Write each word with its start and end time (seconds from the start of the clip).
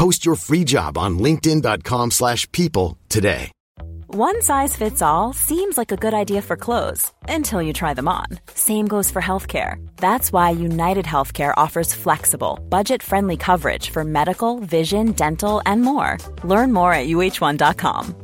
Post 0.00 0.24
your 0.24 0.36
free 0.36 0.64
job 0.64 0.96
on 0.96 1.18
linkedin.com/people 1.18 2.10
slash 2.10 2.50
people 2.52 2.96
today. 3.08 3.52
One 4.16 4.42
size 4.42 4.74
fits 4.76 5.02
all 5.02 5.32
seems 5.32 5.76
like 5.78 5.92
a 5.92 5.96
good 5.96 6.14
idea 6.14 6.42
for 6.42 6.56
clothes 6.56 7.12
until 7.28 7.62
you 7.62 7.72
try 7.72 7.94
them 7.94 8.08
on. 8.08 8.26
Same 8.54 8.88
goes 8.88 9.10
for 9.10 9.22
healthcare. 9.22 9.76
That's 9.98 10.32
why 10.32 10.50
United 10.50 11.04
Healthcare 11.04 11.52
offers 11.56 11.94
flexible, 11.94 12.58
budget-friendly 12.68 13.36
coverage 13.36 13.90
for 13.90 14.02
medical, 14.04 14.58
vision, 14.58 15.12
dental, 15.12 15.62
and 15.64 15.82
more. 15.82 16.18
Learn 16.44 16.72
more 16.72 16.92
at 16.92 17.06
uh1.com. 17.06 18.14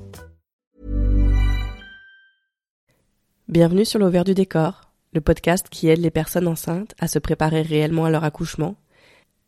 Bienvenue 3.48 3.84
sur 3.84 4.00
l'Auvers 4.00 4.24
du 4.24 4.34
décor, 4.34 4.90
le 5.12 5.20
podcast 5.20 5.68
qui 5.70 5.88
aide 5.88 6.00
les 6.00 6.10
personnes 6.10 6.48
enceintes 6.48 6.94
à 6.98 7.06
se 7.06 7.20
préparer 7.20 7.62
réellement 7.62 8.06
à 8.06 8.10
leur 8.10 8.24
accouchement, 8.24 8.74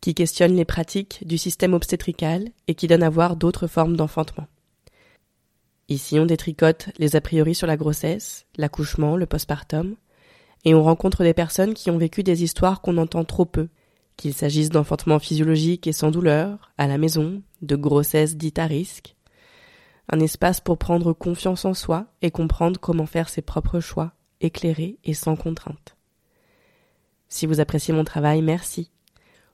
qui 0.01 0.15
questionne 0.15 0.55
les 0.55 0.65
pratiques 0.65 1.27
du 1.27 1.39
système 1.39 1.75
obstétrical 1.75 2.49
et 2.67 2.75
qui 2.75 2.87
donne 2.87 3.03
à 3.03 3.11
voir 3.11 3.37
d'autres 3.37 3.67
formes 3.67 3.97
d'enfantement. 3.97 4.47
Ici, 5.89 6.19
on 6.19 6.27
détricote 6.27 6.91
les 6.99 7.17
a 7.17 7.21
priori 7.21 7.55
sur 7.55 7.67
la 7.67 7.77
grossesse, 7.77 8.47
l'accouchement, 8.57 9.17
le 9.17 9.27
postpartum, 9.27 9.97
et 10.65 10.75
on 10.75 10.83
rencontre 10.83 11.23
des 11.23 11.35
personnes 11.35 11.75
qui 11.75 11.91
ont 11.91 11.99
vécu 11.99 12.23
des 12.23 12.43
histoires 12.43 12.81
qu'on 12.81 12.99
entend 12.99 13.25
trop 13.25 13.47
peu, 13.47 13.69
qu'il 14.17 14.35
s'agisse 14.35 14.69
d'enfantement 14.69 15.19
physiologique 15.19 15.87
et 15.87 15.93
sans 15.93 16.11
douleur, 16.11 16.73
à 16.77 16.87
la 16.87 16.99
maison, 16.99 17.43
de 17.63 17.77
grossesse 17.77 18.37
dite 18.37 18.59
à 18.59 18.67
risque, 18.67 19.15
un 20.11 20.21
espace 20.21 20.61
pour 20.61 20.79
prendre 20.79 21.13
confiance 21.13 21.65
en 21.65 21.75
soi 21.75 22.07
et 22.23 22.31
comprendre 22.31 22.81
comment 22.81 23.07
faire 23.07 23.29
ses 23.29 23.43
propres 23.43 23.81
choix, 23.81 24.13
éclairés 24.41 24.99
et 25.05 25.15
sans 25.15 25.37
contrainte. 25.37 25.97
Si 27.29 27.47
vous 27.47 27.61
appréciez 27.61 27.93
mon 27.93 28.05
travail, 28.05 28.43
merci. 28.43 28.91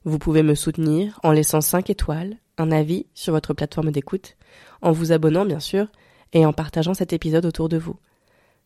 Vous 0.05 0.19
pouvez 0.19 0.43
me 0.43 0.53
soutenir 0.53 1.19
en 1.23 1.31
laissant 1.31 1.61
5 1.61 1.89
étoiles, 1.89 2.37
un 2.59 2.71
avis 2.71 3.07
sur 3.15 3.33
votre 3.33 3.55
plateforme 3.55 3.91
d'écoute, 3.91 4.37
en 4.83 4.91
vous 4.91 5.11
abonnant 5.11 5.45
bien 5.45 5.59
sûr, 5.59 5.87
et 6.31 6.45
en 6.45 6.53
partageant 6.53 6.93
cet 6.93 7.11
épisode 7.11 7.45
autour 7.45 7.69
de 7.69 7.77
vous. 7.77 7.97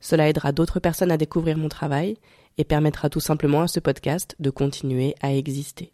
Cela 0.01 0.27
aidera 0.27 0.51
d'autres 0.51 0.81
personnes 0.81 1.11
à 1.11 1.17
découvrir 1.17 1.57
mon 1.57 1.69
travail 1.69 2.17
et 2.57 2.65
permettra 2.65 3.09
tout 3.09 3.21
simplement 3.21 3.61
à 3.61 3.67
ce 3.69 3.79
podcast 3.79 4.35
de 4.39 4.49
continuer 4.49 5.15
à 5.21 5.33
exister. 5.33 5.93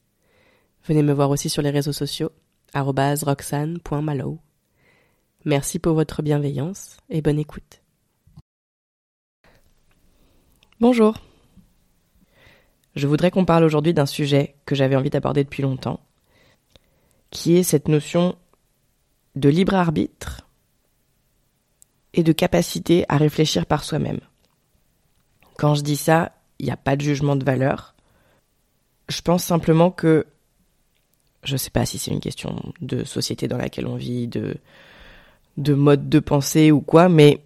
Venez 0.84 1.03
me 1.03 1.13
voir 1.13 1.29
aussi 1.29 1.50
sur 1.50 1.61
les 1.61 1.69
réseaux 1.69 1.94
sociaux, 1.94 2.31
roxane.malo. 2.73 4.39
Merci 5.45 5.78
pour 5.78 5.94
votre 5.94 6.23
bienveillance 6.23 6.97
et 7.09 7.22
bonne 7.22 7.39
écoute. 7.39 7.84
Bonjour. 10.79 11.16
Je 12.95 13.07
voudrais 13.07 13.31
qu'on 13.31 13.45
parle 13.45 13.66
aujourd'hui 13.66 13.94
d'un 13.94 14.06
sujet 14.06 14.56
que 14.66 14.75
j'avais 14.75 14.95
envie 14.95 15.09
d'aborder 15.09 15.44
depuis 15.44 15.63
longtemps, 15.63 16.00
qui 17.29 17.57
est 17.57 17.63
cette 17.63 17.89
notion 17.89 18.35
de 19.35 19.50
libre 19.50 19.75
arbitre 19.75 20.47
et 22.13 22.23
de 22.23 22.31
capacité 22.31 23.05
à 23.09 23.17
réfléchir 23.17 23.66
par 23.66 23.84
soi-même. 23.84 24.22
Quand 25.57 25.75
je 25.75 25.81
dis 25.81 25.97
ça, 25.97 26.31
il 26.59 26.66
n'y 26.66 26.72
a 26.72 26.78
pas 26.78 26.95
de 26.95 27.01
jugement 27.01 27.35
de 27.35 27.44
valeur. 27.44 27.95
Je 29.09 29.22
pense 29.22 29.44
simplement 29.44 29.91
que 29.91 30.25
je 31.44 31.53
ne 31.53 31.57
sais 31.57 31.69
pas 31.69 31.85
si 31.85 32.00
c'est 32.00 32.11
une 32.11 32.22
question 32.22 32.73
de 32.81 33.03
société 33.03 33.47
dans 33.47 33.57
laquelle 33.57 33.88
on 33.88 33.95
vit, 33.95 34.28
de 34.28 34.55
de 35.57 35.73
mode 35.73 36.09
de 36.09 36.19
pensée 36.19 36.72
ou 36.72 36.81
quoi, 36.81 37.07
mais 37.07 37.41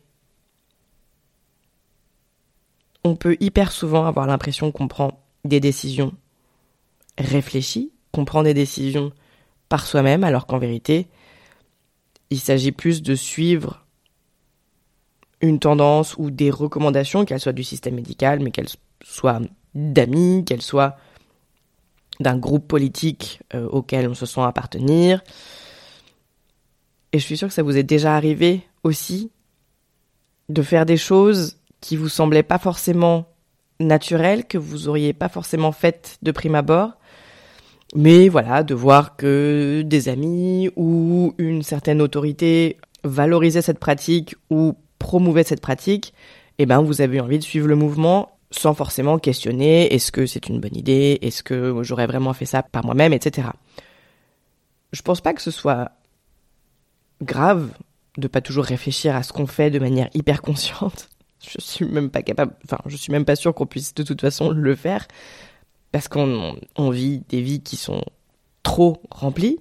on 3.03 3.15
peut 3.15 3.37
hyper 3.39 3.71
souvent 3.71 4.05
avoir 4.05 4.25
l'impression 4.25 4.71
qu'on 4.71 4.87
prend 4.87 5.23
des 5.45 5.59
décisions 5.59 6.13
réfléchies, 7.17 7.91
qu'on 8.11 8.25
prend 8.25 8.43
des 8.43 8.53
décisions 8.53 9.11
par 9.67 9.85
soi-même, 9.85 10.23
alors 10.23 10.47
qu'en 10.47 10.57
vérité, 10.57 11.07
il 12.29 12.39
s'agit 12.39 12.71
plus 12.71 13.01
de 13.01 13.15
suivre 13.15 13.85
une 15.41 15.59
tendance 15.59 16.15
ou 16.17 16.31
des 16.31 16.51
recommandations, 16.51 17.25
qu'elles 17.25 17.39
soient 17.39 17.53
du 17.53 17.63
système 17.63 17.95
médical, 17.95 18.39
mais 18.41 18.51
qu'elles 18.51 18.69
soient 19.03 19.39
d'amis, 19.73 20.43
qu'elles 20.45 20.61
soient 20.61 20.97
d'un 22.19 22.37
groupe 22.37 22.67
politique 22.67 23.39
euh, 23.53 23.67
auquel 23.69 24.09
on 24.09 24.13
se 24.13 24.25
sent 24.25 24.41
appartenir, 24.41 25.21
et 27.11 27.19
je 27.19 27.23
suis 27.23 27.37
sûre 27.37 27.47
que 27.47 27.53
ça 27.53 27.63
vous 27.63 27.77
est 27.77 27.83
déjà 27.83 28.15
arrivé 28.15 28.67
aussi 28.83 29.31
de 30.49 30.61
faire 30.61 30.85
des 30.85 30.97
choses 30.97 31.57
qui 31.81 31.95
vous 31.95 32.09
semblaient 32.09 32.43
pas 32.43 32.59
forcément 32.59 33.27
naturelles, 33.79 34.45
que 34.45 34.57
vous 34.57 34.87
auriez 34.87 35.13
pas 35.13 35.29
forcément 35.29 35.71
faites 35.71 36.17
de 36.21 36.31
prime 36.31 36.55
abord. 36.55 36.91
Mais 37.95 38.29
voilà, 38.29 38.63
de 38.63 38.75
voir 38.75 39.15
que 39.15 39.81
des 39.83 40.09
amis 40.09 40.69
ou 40.75 41.33
une 41.37 41.63
certaine 41.63 42.01
autorité 42.01 42.77
valorisaient 43.03 43.61
cette 43.61 43.79
pratique 43.79 44.35
ou 44.49 44.75
promouvaient 44.99 45.43
cette 45.43 45.61
pratique, 45.61 46.13
eh 46.59 46.65
ben 46.65 46.81
vous 46.81 47.01
avez 47.01 47.19
envie 47.19 47.39
de 47.39 47.43
suivre 47.43 47.67
le 47.67 47.75
mouvement 47.75 48.37
sans 48.51 48.73
forcément 48.73 49.17
questionner 49.19 49.93
est-ce 49.93 50.11
que 50.11 50.25
c'est 50.25 50.49
une 50.49 50.59
bonne 50.59 50.75
idée, 50.75 51.19
est-ce 51.21 51.43
que 51.43 51.81
j'aurais 51.83 52.07
vraiment 52.07 52.33
fait 52.33 52.45
ça 52.45 52.63
par 52.63 52.85
moi-même, 52.85 53.13
etc. 53.13 53.49
Je 54.91 55.01
pense 55.01 55.21
pas 55.21 55.33
que 55.33 55.41
ce 55.41 55.51
soit 55.51 55.91
grave 57.21 57.71
de 58.17 58.27
pas 58.27 58.41
toujours 58.41 58.65
réfléchir 58.65 59.15
à 59.15 59.23
ce 59.23 59.31
qu'on 59.33 59.47
fait 59.47 59.69
de 59.69 59.79
manière 59.79 60.09
hyper 60.13 60.41
consciente. 60.41 61.09
Je 61.41 61.55
suis 61.59 61.85
même 61.85 62.09
pas 62.09 62.21
capable, 62.21 62.53
enfin, 62.65 62.79
je 62.85 62.97
suis 62.97 63.11
même 63.11 63.25
pas 63.25 63.35
sûr 63.35 63.53
qu'on 63.53 63.65
puisse 63.65 63.93
de 63.93 64.03
toute 64.03 64.21
façon 64.21 64.49
le 64.49 64.75
faire 64.75 65.07
parce 65.91 66.07
qu'on 66.07 66.55
vit 66.91 67.23
des 67.29 67.41
vies 67.41 67.61
qui 67.61 67.75
sont 67.75 68.03
trop 68.63 69.01
remplies. 69.09 69.59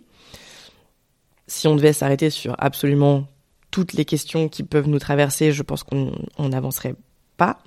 Si 1.46 1.66
on 1.66 1.76
devait 1.76 1.92
s'arrêter 1.92 2.30
sur 2.30 2.54
absolument 2.58 3.26
toutes 3.70 3.92
les 3.92 4.04
questions 4.04 4.48
qui 4.48 4.62
peuvent 4.62 4.88
nous 4.88 4.98
traverser, 4.98 5.52
je 5.52 5.62
pense 5.62 5.82
qu'on 5.82 6.12
n'avancerait 6.38 6.94
pas. 7.36 7.58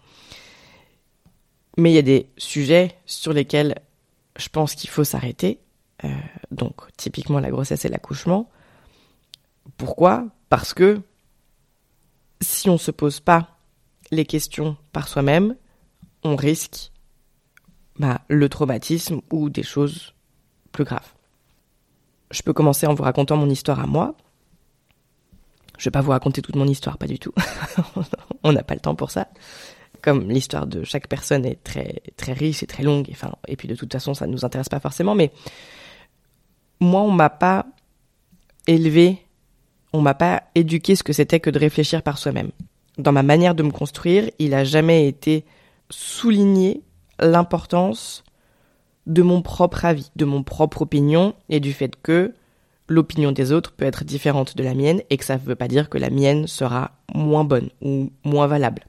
Mais 1.77 1.91
il 1.91 1.95
y 1.95 1.99
a 1.99 2.03
des 2.03 2.29
sujets 2.37 2.97
sur 3.05 3.33
lesquels 3.33 3.75
je 4.37 4.49
pense 4.49 4.75
qu'il 4.75 4.89
faut 4.89 5.03
s'arrêter. 5.03 5.59
Euh, 6.03 6.09
donc, 6.51 6.75
typiquement 6.97 7.39
la 7.39 7.49
grossesse 7.49 7.85
et 7.85 7.89
l'accouchement. 7.89 8.49
Pourquoi? 9.77 10.27
Parce 10.49 10.73
que 10.73 11.01
si 12.41 12.69
on 12.69 12.73
ne 12.73 12.77
se 12.77 12.91
pose 12.91 13.19
pas 13.19 13.57
les 14.11 14.25
questions 14.25 14.77
par 14.91 15.07
soi-même, 15.07 15.55
on 16.23 16.35
risque 16.35 16.91
bah, 17.97 18.21
le 18.27 18.49
traumatisme 18.49 19.21
ou 19.31 19.49
des 19.49 19.63
choses 19.63 20.13
plus 20.71 20.83
graves. 20.83 21.13
Je 22.29 22.41
peux 22.43 22.53
commencer 22.53 22.87
en 22.87 22.93
vous 22.93 23.03
racontant 23.03 23.37
mon 23.37 23.49
histoire 23.49 23.79
à 23.79 23.87
moi. 23.87 24.15
Je 25.77 25.85
vais 25.85 25.91
pas 25.91 26.01
vous 26.01 26.11
raconter 26.11 26.41
toute 26.41 26.55
mon 26.55 26.67
histoire, 26.67 26.97
pas 26.97 27.07
du 27.07 27.19
tout. 27.19 27.33
on 28.43 28.53
n'a 28.53 28.63
pas 28.63 28.75
le 28.75 28.79
temps 28.79 28.95
pour 28.95 29.11
ça. 29.11 29.27
Comme 30.01 30.29
l'histoire 30.29 30.67
de 30.67 30.83
chaque 30.83 31.07
personne 31.07 31.45
est 31.45 31.63
très 31.63 32.01
très 32.17 32.33
riche 32.33 32.63
et 32.63 32.67
très 32.67 32.83
longue, 32.83 33.11
et 33.47 33.55
puis 33.55 33.67
de 33.67 33.75
toute 33.75 33.91
façon 33.91 34.13
ça 34.13 34.25
ne 34.25 34.31
nous 34.31 34.45
intéresse 34.45 34.69
pas 34.69 34.79
forcément, 34.79 35.15
mais 35.15 35.31
moi 36.79 37.01
on 37.01 37.11
m'a 37.11 37.29
pas 37.29 37.65
élevé 38.67 39.23
on 39.93 40.01
m'a 40.01 40.13
pas 40.13 40.43
éduqué 40.55 40.95
ce 40.95 41.03
que 41.03 41.13
c'était 41.13 41.39
que 41.39 41.49
de 41.49 41.59
réfléchir 41.59 42.01
par 42.01 42.17
soi-même. 42.17 42.51
Dans 42.97 43.11
ma 43.11 43.23
manière 43.23 43.55
de 43.55 43.63
me 43.63 43.71
construire, 43.71 44.29
il 44.39 44.53
a 44.53 44.63
jamais 44.63 45.07
été 45.07 45.45
souligné 45.89 46.81
l'importance 47.19 48.23
de 49.07 49.21
mon 49.21 49.41
propre 49.41 49.85
avis, 49.85 50.11
de 50.15 50.25
mon 50.25 50.43
propre 50.43 50.83
opinion 50.83 51.33
et 51.49 51.59
du 51.59 51.73
fait 51.73 51.95
que 52.01 52.33
l'opinion 52.87 53.31
des 53.31 53.51
autres 53.51 53.71
peut 53.71 53.85
être 53.85 54.03
différente 54.03 54.55
de 54.57 54.63
la 54.63 54.73
mienne 54.73 55.01
et 55.09 55.17
que 55.17 55.25
ça 55.25 55.35
ne 55.35 55.39
veut 55.39 55.55
pas 55.55 55.67
dire 55.67 55.89
que 55.89 55.97
la 55.97 56.09
mienne 56.09 56.47
sera 56.47 56.91
moins 57.13 57.43
bonne 57.43 57.69
ou 57.81 58.11
moins 58.23 58.47
valable. 58.47 58.83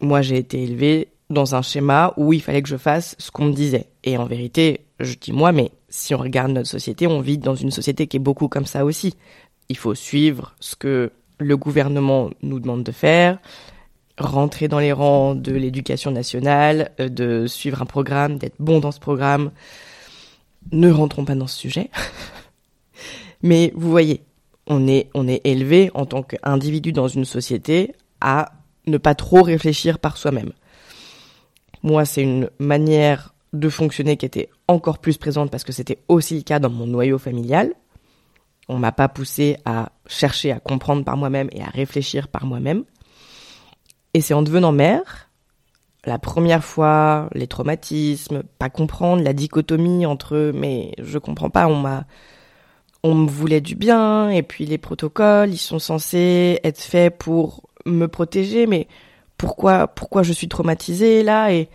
Moi, 0.00 0.22
j'ai 0.22 0.38
été 0.38 0.62
élevée 0.62 1.08
dans 1.30 1.54
un 1.54 1.62
schéma 1.62 2.14
où 2.16 2.32
il 2.32 2.42
fallait 2.42 2.62
que 2.62 2.68
je 2.68 2.76
fasse 2.76 3.14
ce 3.18 3.30
qu'on 3.30 3.46
me 3.46 3.52
disait. 3.52 3.88
Et 4.04 4.16
en 4.16 4.24
vérité, 4.24 4.86
je 5.00 5.14
dis 5.14 5.32
moi, 5.32 5.52
mais 5.52 5.70
si 5.88 6.14
on 6.14 6.18
regarde 6.18 6.52
notre 6.52 6.68
société, 6.68 7.06
on 7.06 7.20
vit 7.20 7.38
dans 7.38 7.54
une 7.54 7.70
société 7.70 8.06
qui 8.06 8.16
est 8.16 8.20
beaucoup 8.20 8.48
comme 8.48 8.66
ça 8.66 8.84
aussi. 8.84 9.14
Il 9.68 9.76
faut 9.76 9.94
suivre 9.94 10.54
ce 10.60 10.76
que 10.76 11.12
le 11.38 11.56
gouvernement 11.56 12.30
nous 12.42 12.60
demande 12.60 12.82
de 12.82 12.92
faire, 12.92 13.38
rentrer 14.18 14.68
dans 14.68 14.78
les 14.78 14.92
rangs 14.92 15.34
de 15.34 15.52
l'éducation 15.52 16.10
nationale, 16.10 16.90
euh, 17.00 17.08
de 17.08 17.46
suivre 17.46 17.82
un 17.82 17.86
programme, 17.86 18.38
d'être 18.38 18.56
bon 18.58 18.80
dans 18.80 18.92
ce 18.92 19.00
programme. 19.00 19.50
Ne 20.72 20.90
rentrons 20.90 21.24
pas 21.24 21.34
dans 21.34 21.46
ce 21.46 21.56
sujet. 21.56 21.90
Mais 23.42 23.72
vous 23.76 23.90
voyez, 23.90 24.22
on 24.66 24.88
est, 24.88 25.10
on 25.14 25.28
est 25.28 25.42
élevé 25.44 25.90
en 25.94 26.06
tant 26.06 26.22
qu'individu 26.22 26.92
dans 26.92 27.08
une 27.08 27.24
société 27.24 27.94
à 28.20 28.52
ne 28.86 28.98
pas 28.98 29.14
trop 29.14 29.42
réfléchir 29.42 29.98
par 29.98 30.16
soi-même. 30.16 30.52
Moi, 31.82 32.04
c'est 32.04 32.22
une 32.22 32.50
manière 32.58 33.34
de 33.52 33.68
fonctionner 33.68 34.16
qui 34.16 34.26
était 34.26 34.48
encore 34.68 34.98
plus 34.98 35.18
présente 35.18 35.50
parce 35.50 35.64
que 35.64 35.72
c'était 35.72 35.98
aussi 36.08 36.36
le 36.36 36.42
cas 36.42 36.58
dans 36.58 36.70
mon 36.70 36.86
noyau 36.86 37.18
familial. 37.18 37.74
On 38.68 38.78
m'a 38.78 38.92
pas 38.92 39.08
poussé 39.08 39.56
à 39.64 39.90
chercher 40.06 40.52
à 40.52 40.60
comprendre 40.60 41.04
par 41.04 41.16
moi-même 41.16 41.48
et 41.52 41.62
à 41.62 41.66
réfléchir 41.66 42.28
par 42.28 42.46
moi-même. 42.46 42.84
Et 44.14 44.20
c'est 44.20 44.34
en 44.34 44.42
devenant 44.42 44.72
mère, 44.72 45.30
la 46.04 46.18
première 46.18 46.64
fois, 46.64 47.28
les 47.34 47.46
traumatismes, 47.46 48.42
pas 48.58 48.70
comprendre 48.70 49.22
la 49.22 49.32
dichotomie 49.32 50.06
entre 50.06 50.52
mais 50.54 50.92
je 50.98 51.18
comprends 51.18 51.50
pas, 51.50 51.66
on 51.66 51.76
m'a 51.76 52.04
on 53.02 53.14
me 53.14 53.28
voulait 53.28 53.60
du 53.60 53.76
bien 53.76 54.30
et 54.30 54.42
puis 54.42 54.66
les 54.66 54.78
protocoles, 54.78 55.50
ils 55.50 55.58
sont 55.58 55.78
censés 55.78 56.58
être 56.64 56.80
faits 56.80 57.18
pour 57.18 57.68
me 57.84 58.06
protéger 58.06 58.66
mais 58.66 58.88
pourquoi 59.36 59.86
pourquoi 59.86 60.22
je 60.22 60.32
suis 60.32 60.48
traumatisée 60.48 61.22
là 61.22 61.52
et 61.52 61.68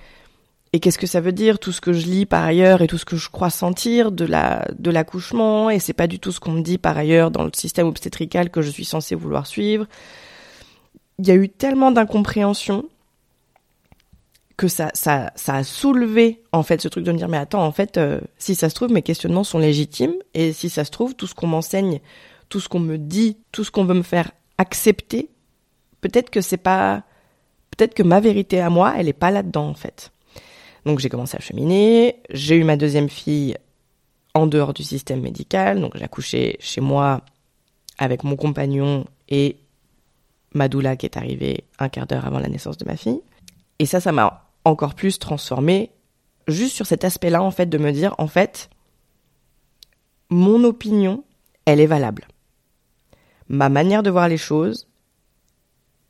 et 0.73 0.79
qu'est-ce 0.79 0.97
que 0.97 1.07
ça 1.07 1.19
veut 1.19 1.33
dire 1.33 1.59
tout 1.59 1.71
ce 1.71 1.81
que 1.81 1.91
je 1.91 2.05
lis 2.05 2.25
par 2.25 2.43
ailleurs 2.43 2.81
et 2.81 2.87
tout 2.87 2.97
ce 2.97 3.05
que 3.05 3.17
je 3.17 3.29
crois 3.29 3.49
sentir 3.49 4.11
de 4.11 4.25
la 4.25 4.65
de 4.79 4.89
l'accouchement 4.89 5.69
et 5.69 5.79
c'est 5.79 5.93
pas 5.93 6.07
du 6.07 6.19
tout 6.19 6.31
ce 6.31 6.39
qu'on 6.39 6.53
me 6.53 6.61
dit 6.61 6.77
par 6.77 6.97
ailleurs 6.97 7.29
dans 7.29 7.43
le 7.43 7.51
système 7.53 7.87
obstétrical 7.87 8.49
que 8.49 8.61
je 8.61 8.69
suis 8.69 8.85
censée 8.85 9.15
vouloir 9.15 9.47
suivre. 9.47 9.85
Il 11.19 11.27
y 11.27 11.31
a 11.31 11.35
eu 11.35 11.49
tellement 11.49 11.91
d'incompréhension 11.91 12.85
que 14.55 14.67
ça, 14.67 14.91
ça, 14.93 15.31
ça 15.35 15.55
a 15.55 15.63
soulevé 15.63 16.41
en 16.51 16.63
fait 16.63 16.81
ce 16.81 16.87
truc 16.87 17.03
de 17.03 17.11
me 17.11 17.17
dire 17.17 17.27
mais 17.27 17.37
attends 17.37 17.65
en 17.65 17.71
fait 17.71 17.97
euh, 17.97 18.21
si 18.37 18.55
ça 18.55 18.69
se 18.69 18.75
trouve 18.75 18.91
mes 18.91 19.01
questionnements 19.01 19.43
sont 19.43 19.59
légitimes 19.59 20.13
et 20.33 20.53
si 20.53 20.69
ça 20.69 20.85
se 20.85 20.91
trouve 20.91 21.15
tout 21.15 21.27
ce 21.27 21.35
qu'on 21.35 21.47
m'enseigne, 21.47 21.99
tout 22.47 22.61
ce 22.61 22.69
qu'on 22.69 22.79
me 22.79 22.97
dit, 22.97 23.37
tout 23.51 23.63
ce 23.63 23.71
qu'on 23.71 23.83
veut 23.83 23.95
me 23.95 24.03
faire 24.03 24.31
accepter, 24.57 25.29
peut-être 25.99 26.29
que 26.29 26.39
c'est 26.39 26.57
pas 26.57 27.03
peut-être 27.75 27.93
que 27.93 28.03
ma 28.03 28.21
vérité 28.21 28.61
à 28.61 28.69
moi 28.69 28.93
elle 28.97 29.09
est 29.09 29.13
pas 29.13 29.31
là-dedans 29.31 29.67
en 29.67 29.73
fait. 29.73 30.11
Donc 30.85 30.99
j'ai 30.99 31.09
commencé 31.09 31.37
à 31.37 31.39
cheminer, 31.39 32.21
j'ai 32.29 32.55
eu 32.55 32.63
ma 32.63 32.77
deuxième 32.77 33.09
fille 33.09 33.55
en 34.33 34.47
dehors 34.47 34.73
du 34.73 34.83
système 34.83 35.21
médical, 35.21 35.79
donc 35.79 35.97
j'ai 35.97 36.03
accouché 36.03 36.57
chez 36.59 36.81
moi 36.81 37.21
avec 37.97 38.23
mon 38.23 38.35
compagnon 38.35 39.05
et 39.29 39.57
ma 40.53 40.67
doula 40.67 40.95
qui 40.95 41.05
est 41.05 41.17
arrivée 41.17 41.65
un 41.79 41.89
quart 41.89 42.07
d'heure 42.07 42.25
avant 42.25 42.39
la 42.39 42.49
naissance 42.49 42.77
de 42.77 42.85
ma 42.85 42.97
fille. 42.97 43.21
Et 43.79 43.85
ça, 43.85 43.99
ça 43.99 44.11
m'a 44.11 44.49
encore 44.65 44.95
plus 44.95 45.19
transformé 45.19 45.91
juste 46.47 46.75
sur 46.75 46.85
cet 46.85 47.03
aspect-là, 47.03 47.41
en 47.41 47.51
fait, 47.51 47.67
de 47.67 47.77
me 47.77 47.91
dire, 47.91 48.15
en 48.17 48.27
fait, 48.27 48.69
mon 50.29 50.63
opinion, 50.63 51.23
elle 51.65 51.79
est 51.79 51.87
valable. 51.87 52.27
Ma 53.47 53.69
manière 53.69 54.03
de 54.03 54.09
voir 54.09 54.27
les 54.27 54.37
choses, 54.37 54.87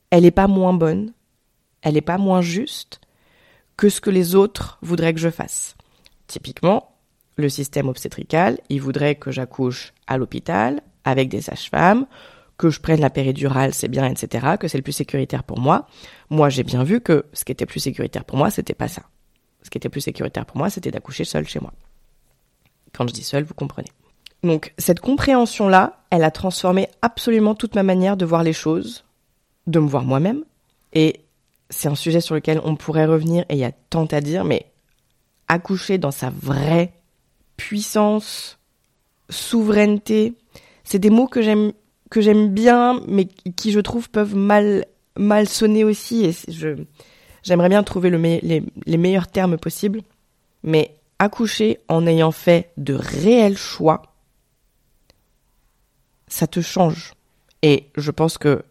elle 0.09 0.24
n'est 0.24 0.31
pas 0.31 0.47
moins 0.47 0.74
bonne, 0.74 1.13
elle 1.81 1.95
n'est 1.95 2.01
pas 2.01 2.17
moins 2.17 2.41
juste, 2.41 3.00
que 3.81 3.89
ce 3.89 3.99
que 3.99 4.11
les 4.11 4.35
autres 4.35 4.77
voudraient 4.83 5.11
que 5.11 5.19
je 5.19 5.31
fasse. 5.31 5.75
Typiquement, 6.27 6.93
le 7.35 7.49
système 7.49 7.89
obstétrical, 7.89 8.59
il 8.69 8.79
voudrait 8.79 9.15
que 9.15 9.31
j'accouche 9.31 9.91
à 10.05 10.19
l'hôpital 10.19 10.83
avec 11.03 11.29
des 11.29 11.41
sages-femmes, 11.41 12.05
que 12.59 12.69
je 12.69 12.79
prenne 12.79 12.99
la 12.99 13.09
péridurale, 13.09 13.73
c'est 13.73 13.87
bien, 13.87 14.05
etc., 14.05 14.57
que 14.59 14.67
c'est 14.67 14.77
le 14.77 14.83
plus 14.83 14.91
sécuritaire 14.91 15.43
pour 15.43 15.59
moi. 15.59 15.87
Moi, 16.29 16.49
j'ai 16.49 16.61
bien 16.61 16.83
vu 16.83 17.01
que 17.01 17.25
ce 17.33 17.43
qui 17.43 17.53
était 17.53 17.65
plus 17.65 17.79
sécuritaire 17.79 18.23
pour 18.23 18.37
moi, 18.37 18.51
c'était 18.51 18.75
pas 18.75 18.87
ça. 18.87 19.01
Ce 19.63 19.71
qui 19.71 19.79
était 19.79 19.89
plus 19.89 20.01
sécuritaire 20.01 20.45
pour 20.45 20.57
moi, 20.57 20.69
c'était 20.69 20.91
d'accoucher 20.91 21.23
seule 21.23 21.47
chez 21.47 21.59
moi. 21.59 21.73
Quand 22.93 23.07
je 23.07 23.13
dis 23.13 23.23
seule, 23.23 23.45
vous 23.45 23.55
comprenez. 23.55 23.89
Donc, 24.43 24.75
cette 24.77 24.99
compréhension-là, 24.99 26.03
elle 26.11 26.23
a 26.23 26.29
transformé 26.29 26.87
absolument 27.01 27.55
toute 27.55 27.73
ma 27.73 27.81
manière 27.81 28.15
de 28.15 28.25
voir 28.25 28.43
les 28.43 28.53
choses, 28.53 29.05
de 29.65 29.79
me 29.79 29.87
voir 29.87 30.03
moi-même, 30.03 30.43
et 30.93 31.21
c'est 31.71 31.88
un 31.88 31.95
sujet 31.95 32.21
sur 32.21 32.35
lequel 32.35 32.62
on 32.63 32.75
pourrait 32.75 33.06
revenir 33.06 33.45
et 33.50 33.56
il 33.56 33.59
y 33.59 33.63
a 33.63 33.71
tant 33.71 34.06
à 34.06 34.21
dire, 34.21 34.44
mais 34.44 34.68
accoucher 35.47 35.97
dans 35.97 36.12
sa 36.12 36.29
vraie 36.29 36.94
puissance, 37.57 38.59
souveraineté, 39.29 40.33
c'est 40.83 41.00
des 41.00 41.09
mots 41.09 41.27
que 41.27 41.41
j'aime 41.41 41.73
que 42.09 42.19
j'aime 42.19 42.50
bien, 42.50 43.01
mais 43.07 43.25
qui 43.25 43.71
je 43.71 43.79
trouve 43.79 44.09
peuvent 44.09 44.35
mal 44.35 44.85
mal 45.18 45.47
sonner 45.47 45.83
aussi. 45.83 46.25
Et 46.25 46.51
je 46.51 46.75
j'aimerais 47.41 47.69
bien 47.69 47.83
trouver 47.83 48.09
le 48.09 48.17
les, 48.17 48.63
les 48.85 48.97
meilleurs 48.97 49.27
termes 49.27 49.57
possibles, 49.57 50.01
mais 50.63 50.97
accoucher 51.19 51.79
en 51.88 52.06
ayant 52.06 52.31
fait 52.31 52.71
de 52.77 52.94
réels 52.94 53.57
choix, 53.57 54.13
ça 56.27 56.47
te 56.47 56.59
change. 56.59 57.13
Et 57.62 57.88
je 57.95 58.12
pense 58.12 58.38
que 58.38 58.63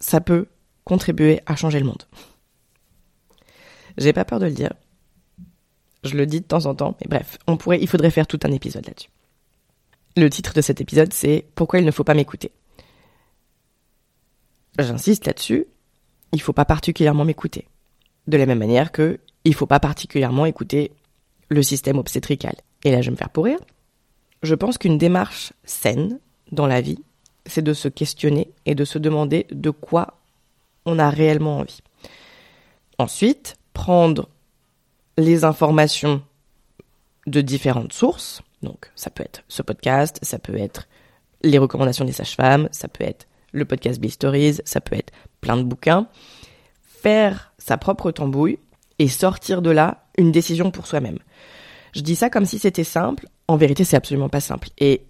ça 0.00 0.20
peut 0.20 0.46
contribuer 0.84 1.40
à 1.46 1.56
changer 1.56 1.78
le 1.80 1.86
monde. 1.86 2.04
J'ai 3.98 4.12
pas 4.12 4.24
peur 4.24 4.40
de 4.40 4.46
le 4.46 4.52
dire. 4.52 4.72
Je 6.02 6.16
le 6.16 6.26
dis 6.26 6.40
de 6.40 6.46
temps 6.46 6.66
en 6.66 6.74
temps, 6.74 6.96
mais 7.00 7.06
bref, 7.08 7.38
on 7.46 7.56
pourrait, 7.56 7.80
il 7.80 7.88
faudrait 7.88 8.10
faire 8.10 8.26
tout 8.26 8.40
un 8.44 8.52
épisode 8.52 8.86
là-dessus. 8.86 9.08
Le 10.16 10.28
titre 10.30 10.52
de 10.54 10.60
cet 10.60 10.80
épisode, 10.80 11.12
c'est 11.12 11.46
Pourquoi 11.54 11.78
il 11.78 11.86
ne 11.86 11.90
faut 11.90 12.04
pas 12.04 12.14
m'écouter? 12.14 12.52
J'insiste 14.78 15.26
là-dessus, 15.26 15.66
il 16.32 16.40
faut 16.40 16.52
pas 16.52 16.64
particulièrement 16.64 17.24
m'écouter. 17.24 17.66
De 18.26 18.36
la 18.36 18.46
même 18.46 18.58
manière 18.58 18.92
que 18.92 19.20
il 19.44 19.54
faut 19.54 19.66
pas 19.66 19.80
particulièrement 19.80 20.46
écouter 20.46 20.92
le 21.48 21.62
système 21.62 21.98
obstétrical. 21.98 22.54
Et 22.84 22.90
là, 22.90 23.00
je 23.00 23.06
vais 23.06 23.12
me 23.12 23.16
faire 23.16 23.30
pourrir. 23.30 23.58
Je 24.42 24.54
pense 24.54 24.78
qu'une 24.78 24.98
démarche 24.98 25.52
saine 25.64 26.18
dans 26.52 26.66
la 26.66 26.80
vie, 26.80 27.02
c'est 27.46 27.62
de 27.62 27.72
se 27.72 27.88
questionner 27.88 28.50
et 28.66 28.74
de 28.74 28.84
se 28.84 28.98
demander 28.98 29.46
de 29.50 29.70
quoi 29.70 30.18
on 30.86 30.98
a 30.98 31.10
réellement 31.10 31.58
envie. 31.58 31.80
Ensuite, 32.98 33.56
prendre 33.72 34.28
les 35.16 35.44
informations 35.44 36.22
de 37.26 37.40
différentes 37.40 37.92
sources. 37.92 38.42
Donc, 38.62 38.90
ça 38.94 39.10
peut 39.10 39.24
être 39.24 39.42
ce 39.48 39.62
podcast, 39.62 40.18
ça 40.22 40.38
peut 40.38 40.56
être 40.56 40.88
les 41.42 41.58
recommandations 41.58 42.04
des 42.04 42.12
sages-femmes, 42.12 42.68
ça 42.72 42.88
peut 42.88 43.04
être 43.04 43.26
le 43.52 43.64
podcast 43.64 44.00
Be 44.00 44.08
Stories, 44.08 44.58
ça 44.64 44.80
peut 44.80 44.96
être 44.96 45.12
plein 45.40 45.56
de 45.56 45.62
bouquins. 45.62 46.08
Faire 46.82 47.52
sa 47.58 47.76
propre 47.76 48.10
tambouille 48.10 48.58
et 48.98 49.08
sortir 49.08 49.62
de 49.62 49.70
là 49.70 50.04
une 50.16 50.32
décision 50.32 50.70
pour 50.70 50.86
soi-même. 50.86 51.18
Je 51.92 52.00
dis 52.00 52.16
ça 52.16 52.30
comme 52.30 52.46
si 52.46 52.58
c'était 52.58 52.84
simple. 52.84 53.28
En 53.46 53.56
vérité, 53.56 53.84
c'est 53.84 53.96
absolument 53.96 54.28
pas 54.28 54.40
simple. 54.40 54.68
Et 54.78 55.02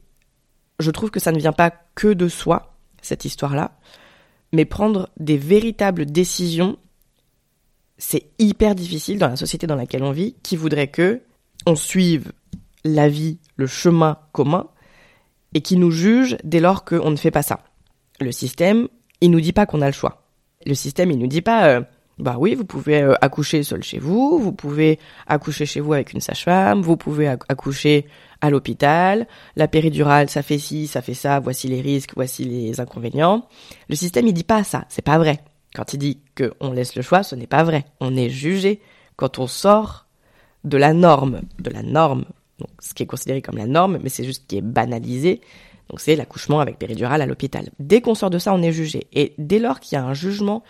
je 0.80 0.90
trouve 0.90 1.10
que 1.10 1.20
ça 1.20 1.32
ne 1.32 1.38
vient 1.38 1.52
pas 1.52 1.72
que 1.94 2.12
de 2.12 2.28
soi, 2.28 2.74
cette 3.00 3.24
histoire-là 3.24 3.72
mais 4.54 4.64
prendre 4.64 5.10
des 5.18 5.36
véritables 5.36 6.06
décisions, 6.06 6.78
c'est 7.98 8.30
hyper 8.38 8.74
difficile 8.74 9.18
dans 9.18 9.28
la 9.28 9.36
société 9.36 9.66
dans 9.66 9.74
laquelle 9.74 10.04
on 10.04 10.12
vit, 10.12 10.36
qui 10.42 10.56
voudrait 10.56 10.88
que 10.88 11.22
on 11.66 11.74
suive 11.74 12.32
la 12.84 13.08
vie, 13.08 13.38
le 13.56 13.66
chemin 13.66 14.18
commun, 14.32 14.68
et 15.54 15.60
qui 15.60 15.76
nous 15.76 15.90
juge 15.90 16.36
dès 16.44 16.60
lors 16.60 16.84
qu'on 16.84 17.10
ne 17.10 17.16
fait 17.16 17.30
pas 17.30 17.42
ça. 17.42 17.64
Le 18.20 18.32
système, 18.32 18.88
il 19.20 19.30
nous 19.30 19.40
dit 19.40 19.52
pas 19.52 19.66
qu'on 19.66 19.82
a 19.82 19.86
le 19.86 19.92
choix. 19.92 20.28
Le 20.66 20.74
système, 20.74 21.10
il 21.10 21.18
nous 21.18 21.26
dit 21.26 21.42
pas, 21.42 21.66
euh, 21.68 21.80
bah 22.18 22.36
oui, 22.38 22.54
vous 22.54 22.64
pouvez 22.64 23.02
euh, 23.02 23.14
accoucher 23.20 23.62
seul 23.62 23.82
chez 23.82 23.98
vous, 23.98 24.38
vous 24.38 24.52
pouvez 24.52 24.98
accoucher 25.26 25.66
chez 25.66 25.80
vous 25.80 25.92
avec 25.94 26.12
une 26.12 26.20
sage-femme, 26.20 26.80
vous 26.80 26.96
pouvez 26.96 27.26
accoucher 27.26 28.06
à 28.40 28.50
l'hôpital, 28.50 29.26
la 29.56 29.68
péridurale, 29.68 30.30
ça 30.30 30.42
fait 30.42 30.58
ci, 30.58 30.86
ça 30.86 31.02
fait 31.02 31.14
ça, 31.14 31.40
voici 31.40 31.66
les 31.66 31.80
risques, 31.80 32.12
voici 32.14 32.44
les 32.44 32.78
inconvénients. 32.78 33.48
Le 33.88 33.96
système, 33.96 34.26
il 34.28 34.32
dit 34.32 34.44
pas 34.44 34.62
ça, 34.62 34.84
c'est 34.88 35.02
pas 35.02 35.18
vrai. 35.18 35.40
Quand 35.74 35.92
il 35.92 35.98
dit 35.98 36.20
qu'on 36.36 36.72
laisse 36.72 36.94
le 36.94 37.02
choix, 37.02 37.24
ce 37.24 37.34
n'est 37.34 37.48
pas 37.48 37.64
vrai. 37.64 37.84
On 38.00 38.16
est 38.16 38.30
jugé 38.30 38.80
quand 39.16 39.38
on 39.38 39.48
sort 39.48 40.06
de 40.62 40.76
la 40.76 40.92
norme, 40.92 41.40
de 41.58 41.70
la 41.70 41.82
norme, 41.82 42.24
donc 42.60 42.70
ce 42.78 42.94
qui 42.94 43.02
est 43.02 43.06
considéré 43.06 43.42
comme 43.42 43.56
la 43.56 43.66
norme, 43.66 43.98
mais 44.02 44.08
c'est 44.08 44.24
juste 44.24 44.42
ce 44.42 44.46
qui 44.46 44.58
est 44.58 44.62
banalisé. 44.62 45.40
Donc 45.90 46.00
c'est 46.00 46.16
l'accouchement 46.16 46.60
avec 46.60 46.78
péridurale 46.78 47.20
à 47.22 47.26
l'hôpital. 47.26 47.68
Dès 47.78 48.00
qu'on 48.00 48.14
sort 48.14 48.30
de 48.30 48.38
ça, 48.38 48.54
on 48.54 48.62
est 48.62 48.72
jugé. 48.72 49.06
Et 49.12 49.34
dès 49.36 49.58
lors 49.58 49.80
qu'il 49.80 49.96
y 49.96 49.98
a 49.98 50.04
un 50.04 50.14
jugement 50.14 50.62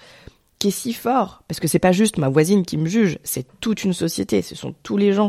qui 0.65 0.69
est 0.69 0.71
si 0.71 0.95
fort, 0.95 1.43
parce 1.47 1.61
que 1.61 1.69
c'est 1.69 1.79
pas 1.79 1.93
juste 1.93 2.17
ma 2.17 2.31
voisine 2.31 2.65
qui 2.65 2.79
me 2.79 2.87
juge, 2.87 3.19
c'est 3.23 3.47
toute 3.61 3.85
une 3.85 3.93
société, 3.93 4.41
ce 4.41 4.55
sont 4.55 4.75
tous 4.83 4.97
les 4.97 5.13
gens 5.13 5.29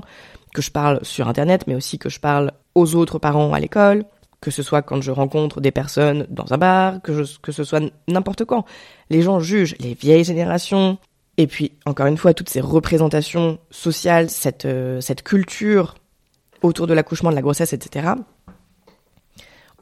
que 0.53 0.61
je 0.61 0.71
parle 0.71 1.03
sur 1.03 1.27
internet, 1.27 1.65
mais 1.67 1.75
aussi 1.75 1.99
que 1.99 2.07
je 2.07 2.21
parle 2.21 2.53
aux 2.73 2.95
autres 2.95 3.19
parents 3.19 3.51
à 3.51 3.59
l'école, 3.59 4.05
que 4.39 4.49
ce 4.49 4.63
soit 4.63 4.81
quand 4.81 5.01
je 5.01 5.11
rencontre 5.11 5.59
des 5.59 5.71
personnes 5.71 6.25
dans 6.29 6.53
un 6.53 6.57
bar, 6.57 7.01
que, 7.01 7.25
que 7.41 7.51
ce 7.51 7.65
soit 7.65 7.83
n'importe 8.07 8.45
quand. 8.45 8.63
Les 9.09 9.23
gens 9.23 9.41
jugent 9.41 9.75
les 9.79 9.93
vieilles 9.93 10.23
générations, 10.23 10.99
et 11.35 11.47
puis 11.47 11.73
encore 11.85 12.05
une 12.05 12.15
fois, 12.15 12.33
toutes 12.33 12.47
ces 12.47 12.61
représentations 12.61 13.59
sociales, 13.71 14.29
cette, 14.29 14.63
euh, 14.63 15.01
cette 15.01 15.21
culture 15.21 15.95
autour 16.61 16.87
de 16.87 16.93
l'accouchement, 16.93 17.29
de 17.29 17.35
la 17.35 17.41
grossesse, 17.41 17.73
etc. 17.73 18.13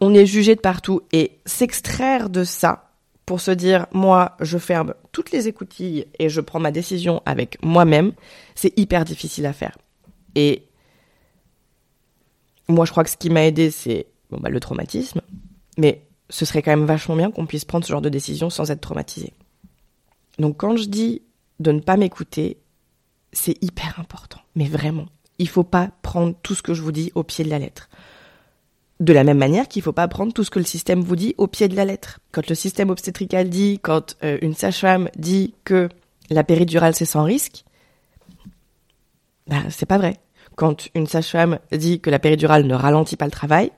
On 0.01 0.15
est 0.15 0.25
jugé 0.25 0.55
de 0.55 0.61
partout, 0.61 1.01
et 1.11 1.37
s'extraire 1.45 2.31
de 2.31 2.43
ça 2.43 2.82
pour 3.25 3.39
se 3.39 3.51
dire, 3.51 3.87
moi, 3.91 4.35
je 4.41 4.57
ferme 4.57 4.93
toutes 5.11 5.31
les 5.31 5.47
écoutilles 5.47 6.05
et 6.19 6.29
je 6.29 6.41
prends 6.41 6.59
ma 6.59 6.71
décision 6.71 7.21
avec 7.25 7.61
moi-même, 7.63 8.11
c'est 8.55 8.77
hyper 8.77 9.05
difficile 9.05 9.45
à 9.45 9.53
faire. 9.53 9.77
Et 10.35 10.63
moi, 12.67 12.85
je 12.85 12.91
crois 12.91 13.03
que 13.03 13.09
ce 13.09 13.17
qui 13.17 13.29
m'a 13.29 13.45
aidé, 13.45 13.71
c'est 13.71 14.07
bon, 14.29 14.39
bah, 14.39 14.49
le 14.49 14.59
traumatisme. 14.59 15.21
Mais 15.77 16.05
ce 16.29 16.45
serait 16.45 16.61
quand 16.61 16.71
même 16.71 16.85
vachement 16.85 17.15
bien 17.15 17.31
qu'on 17.31 17.45
puisse 17.45 17.65
prendre 17.65 17.85
ce 17.85 17.91
genre 17.91 18.01
de 18.01 18.09
décision 18.09 18.49
sans 18.49 18.71
être 18.71 18.81
traumatisé. 18.81 19.33
Donc 20.39 20.57
quand 20.57 20.75
je 20.77 20.85
dis 20.85 21.21
de 21.59 21.71
ne 21.71 21.79
pas 21.79 21.97
m'écouter, 21.97 22.57
c'est 23.31 23.61
hyper 23.63 23.99
important. 23.99 24.39
Mais 24.55 24.67
vraiment, 24.67 25.05
il 25.37 25.47
faut 25.47 25.63
pas 25.63 25.91
prendre 26.01 26.35
tout 26.41 26.55
ce 26.55 26.63
que 26.63 26.73
je 26.73 26.81
vous 26.81 26.91
dis 26.91 27.11
au 27.15 27.23
pied 27.23 27.43
de 27.43 27.49
la 27.49 27.59
lettre. 27.59 27.89
De 29.03 29.13
la 29.13 29.23
même 29.23 29.37
manière 29.37 29.67
qu'il 29.67 29.81
faut 29.81 29.91
pas 29.91 30.07
prendre 30.07 30.31
tout 30.31 30.43
ce 30.43 30.49
que 30.49 30.59
le 30.59 30.65
système 30.65 31.01
vous 31.01 31.15
dit 31.15 31.35
au 31.37 31.47
pied 31.47 31.67
de 31.67 31.75
la 31.75 31.83
lettre. 31.83 32.19
Quand 32.31 32.47
le 32.47 32.55
système 32.55 32.89
obstétrical 32.89 33.49
dit, 33.49 33.79
quand 33.81 34.15
euh, 34.23 34.37
une 34.41 34.53
sage-femme 34.53 35.09
dit 35.17 35.53
que 35.65 35.89
la 36.29 36.43
péridurale 36.43 36.95
c'est 36.95 37.05
sans 37.05 37.23
risque, 37.23 37.65
bah, 39.47 39.63
c'est 39.69 39.85
pas 39.85 39.97
vrai 39.97 40.19
quand 40.55 40.87
une 40.93 41.07
sage-femme 41.07 41.59
dit 41.71 41.99
que 41.99 42.09
la 42.09 42.19
péridurale 42.19 42.65
ne 42.65 42.75
ralentit 42.75 43.17
pas 43.17 43.25
le 43.25 43.31
travail, 43.31 43.71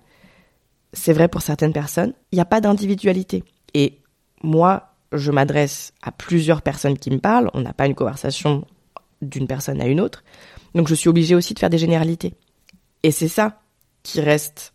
c'est 0.94 1.14
vrai 1.14 1.28
pour 1.28 1.42
certaines 1.42 1.74
personnes, 1.74 2.14
il 2.32 2.36
n'y 2.36 2.42
a 2.42 2.46
pas 2.46 2.62
d'individualité. 2.62 3.44
Et 3.74 4.00
moi, 4.44 4.94
je 5.12 5.32
m'adresse 5.32 5.94
à 6.02 6.12
plusieurs 6.12 6.62
personnes 6.62 6.98
qui 6.98 7.12
me 7.12 7.20
parlent, 7.20 7.50
on 7.54 7.62
n'a 7.62 7.74
pas 7.74 7.86
une 7.86 7.96
conversation 7.96 8.66
d'une 9.22 9.48
personne 9.48 9.82
à 9.82 9.88
une 9.88 10.02
autre, 10.02 10.24
donc 10.74 10.88
je 10.88 10.96
suis 10.96 11.10
obligée 11.10 11.36
aussi 11.36 11.54
de 11.54 11.60
faire 11.60 11.70
des 11.70 11.78
généralités. 11.78 12.34
Et 13.04 13.12
c'est 13.12 13.28
ça 13.28 13.62
qui 14.04 14.22
reste 14.22 14.74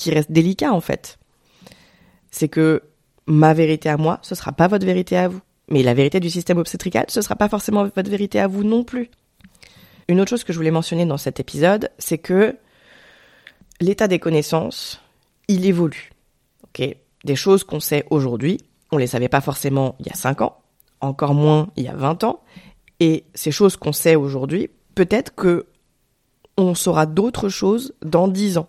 qui 0.00 0.10
reste 0.10 0.32
délicat 0.32 0.72
en 0.72 0.80
fait. 0.80 1.18
C'est 2.30 2.48
que 2.48 2.82
ma 3.26 3.54
vérité 3.54 3.88
à 3.88 3.96
moi, 3.96 4.18
ce 4.22 4.34
sera 4.34 4.52
pas 4.52 4.66
votre 4.66 4.86
vérité 4.86 5.16
à 5.16 5.28
vous. 5.28 5.40
Mais 5.68 5.82
la 5.82 5.94
vérité 5.94 6.18
du 6.18 6.30
système 6.30 6.58
obstétrical, 6.58 7.04
ce 7.08 7.22
sera 7.22 7.36
pas 7.36 7.48
forcément 7.48 7.84
votre 7.84 8.10
vérité 8.10 8.40
à 8.40 8.48
vous 8.48 8.64
non 8.64 8.82
plus. 8.82 9.10
Une 10.08 10.20
autre 10.20 10.30
chose 10.30 10.42
que 10.42 10.52
je 10.52 10.58
voulais 10.58 10.72
mentionner 10.72 11.06
dans 11.06 11.18
cet 11.18 11.38
épisode, 11.38 11.90
c'est 11.98 12.18
que 12.18 12.56
l'état 13.80 14.08
des 14.08 14.18
connaissances, 14.18 15.00
il 15.46 15.64
évolue. 15.66 16.10
Des 16.76 17.36
choses 17.36 17.62
qu'on 17.62 17.80
sait 17.80 18.04
aujourd'hui, 18.10 18.58
on 18.90 18.96
les 18.96 19.06
savait 19.06 19.28
pas 19.28 19.42
forcément 19.42 19.94
il 20.00 20.06
y 20.06 20.10
a 20.10 20.14
5 20.14 20.40
ans, 20.40 20.56
encore 21.00 21.34
moins 21.34 21.68
il 21.76 21.84
y 21.84 21.88
a 21.88 21.94
20 21.94 22.24
ans, 22.24 22.40
et 22.98 23.24
ces 23.34 23.52
choses 23.52 23.76
qu'on 23.76 23.92
sait 23.92 24.16
aujourd'hui, 24.16 24.70
peut-être 24.94 25.34
que 25.34 25.66
on 26.56 26.74
saura 26.74 27.06
d'autres 27.06 27.48
choses 27.48 27.94
dans 28.02 28.26
10 28.26 28.58
ans. 28.58 28.68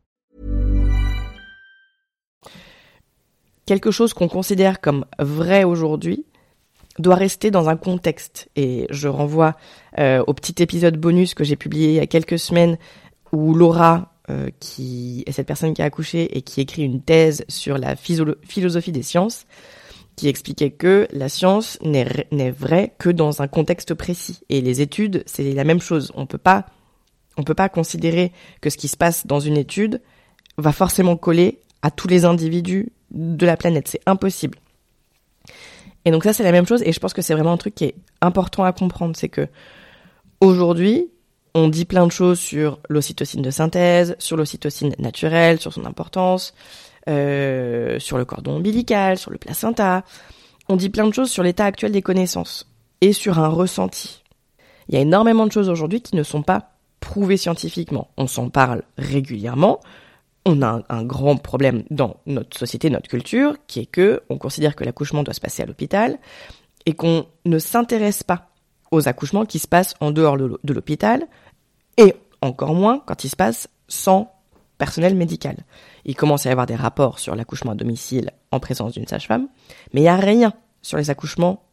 Quelque 3.65 3.91
chose 3.91 4.13
qu'on 4.13 4.27
considère 4.27 4.81
comme 4.81 5.05
vrai 5.19 5.63
aujourd'hui 5.63 6.25
doit 6.99 7.15
rester 7.15 7.51
dans 7.51 7.69
un 7.69 7.77
contexte. 7.77 8.49
Et 8.55 8.87
je 8.89 9.07
renvoie 9.07 9.55
euh, 9.99 10.23
au 10.27 10.33
petit 10.33 10.61
épisode 10.61 10.97
bonus 10.97 11.33
que 11.33 11.43
j'ai 11.43 11.55
publié 11.55 11.89
il 11.89 11.95
y 11.95 11.99
a 11.99 12.07
quelques 12.07 12.39
semaines 12.39 12.77
où 13.31 13.53
Laura, 13.53 14.13
euh, 14.29 14.49
qui 14.59 15.23
est 15.25 15.31
cette 15.31 15.47
personne 15.47 15.73
qui 15.73 15.81
a 15.81 15.85
accouché 15.85 16.37
et 16.37 16.41
qui 16.41 16.61
écrit 16.61 16.83
une 16.83 17.01
thèse 17.01 17.45
sur 17.47 17.77
la 17.77 17.95
philosophie 17.95 18.91
des 18.91 19.03
sciences, 19.03 19.45
qui 20.15 20.27
expliquait 20.27 20.71
que 20.71 21.07
la 21.11 21.29
science 21.29 21.79
n'est 21.81 22.51
vraie 22.51 22.93
que 22.97 23.09
dans 23.09 23.41
un 23.41 23.47
contexte 23.47 23.93
précis. 23.93 24.41
Et 24.49 24.61
les 24.61 24.81
études, 24.81 25.23
c'est 25.25 25.53
la 25.53 25.63
même 25.63 25.81
chose. 25.81 26.11
On 26.15 26.27
on 27.37 27.43
peut 27.43 27.53
pas 27.53 27.69
considérer 27.69 28.33
que 28.59 28.69
ce 28.69 28.77
qui 28.77 28.89
se 28.89 28.97
passe 28.97 29.25
dans 29.25 29.39
une 29.39 29.57
étude 29.57 30.01
va 30.57 30.73
forcément 30.73 31.15
coller 31.15 31.59
à 31.81 31.89
tous 31.89 32.07
les 32.07 32.25
individus 32.25 32.91
de 33.11 33.45
la 33.45 33.57
planète. 33.57 33.87
C'est 33.87 34.01
impossible. 34.05 34.57
Et 36.05 36.11
donc 36.11 36.23
ça, 36.23 36.33
c'est 36.33 36.43
la 36.43 36.51
même 36.51 36.65
chose. 36.65 36.81
Et 36.83 36.91
je 36.91 36.99
pense 36.99 37.13
que 37.13 37.21
c'est 37.21 37.33
vraiment 37.33 37.53
un 37.53 37.57
truc 37.57 37.75
qui 37.75 37.85
est 37.85 37.95
important 38.21 38.63
à 38.63 38.71
comprendre. 38.71 39.15
C'est 39.15 39.29
que 39.29 39.47
aujourd'hui, 40.39 41.09
on 41.53 41.67
dit 41.67 41.85
plein 41.85 42.05
de 42.05 42.11
choses 42.11 42.39
sur 42.39 42.79
l'ocytocine 42.89 43.41
de 43.41 43.51
synthèse, 43.51 44.15
sur 44.19 44.37
l'ocytocine 44.37 44.95
naturelle, 44.99 45.59
sur 45.59 45.73
son 45.73 45.85
importance, 45.85 46.53
euh, 47.09 47.99
sur 47.99 48.17
le 48.17 48.25
cordon 48.25 48.57
ombilical, 48.57 49.17
sur 49.17 49.31
le 49.31 49.37
placenta. 49.37 50.03
On 50.69 50.75
dit 50.75 50.89
plein 50.89 51.07
de 51.07 51.13
choses 51.13 51.29
sur 51.29 51.43
l'état 51.43 51.65
actuel 51.65 51.91
des 51.91 52.01
connaissances 52.01 52.71
et 53.01 53.13
sur 53.13 53.39
un 53.39 53.49
ressenti. 53.49 54.23
Il 54.87 54.95
y 54.95 54.97
a 54.97 55.01
énormément 55.01 55.45
de 55.45 55.51
choses 55.51 55.69
aujourd'hui 55.69 56.01
qui 56.01 56.15
ne 56.15 56.23
sont 56.23 56.43
pas 56.43 56.71
prouvées 56.99 57.37
scientifiquement. 57.37 58.09
On 58.17 58.27
s'en 58.27 58.49
parle 58.49 58.83
régulièrement, 58.97 59.79
on 60.45 60.61
a 60.61 60.81
un, 60.89 61.03
grand 61.03 61.37
problème 61.37 61.83
dans 61.89 62.17
notre 62.25 62.57
société, 62.57 62.89
notre 62.89 63.09
culture, 63.09 63.57
qui 63.67 63.81
est 63.81 63.85
que 63.85 64.21
on 64.29 64.37
considère 64.37 64.75
que 64.75 64.83
l'accouchement 64.83 65.23
doit 65.23 65.33
se 65.33 65.41
passer 65.41 65.63
à 65.63 65.65
l'hôpital 65.65 66.17
et 66.85 66.93
qu'on 66.93 67.27
ne 67.45 67.59
s'intéresse 67.59 68.23
pas 68.23 68.49
aux 68.89 69.07
accouchements 69.07 69.45
qui 69.45 69.59
se 69.59 69.67
passent 69.67 69.93
en 69.99 70.11
dehors 70.11 70.37
de 70.37 70.73
l'hôpital 70.73 71.27
et 71.97 72.15
encore 72.41 72.73
moins 72.73 72.99
quand 73.05 73.23
ils 73.23 73.29
se 73.29 73.35
passent 73.35 73.69
sans 73.87 74.33
personnel 74.77 75.15
médical. 75.15 75.57
Il 76.05 76.15
commence 76.15 76.47
à 76.47 76.49
y 76.49 76.51
avoir 76.51 76.65
des 76.65 76.75
rapports 76.75 77.19
sur 77.19 77.35
l'accouchement 77.35 77.73
à 77.73 77.75
domicile 77.75 78.31
en 78.49 78.59
présence 78.59 78.93
d'une 78.93 79.05
sage-femme, 79.05 79.47
mais 79.93 80.01
il 80.01 80.03
n'y 80.03 80.09
a 80.09 80.15
rien 80.15 80.53
sur 80.81 80.97
les 80.97 81.11
accouchements 81.11 81.63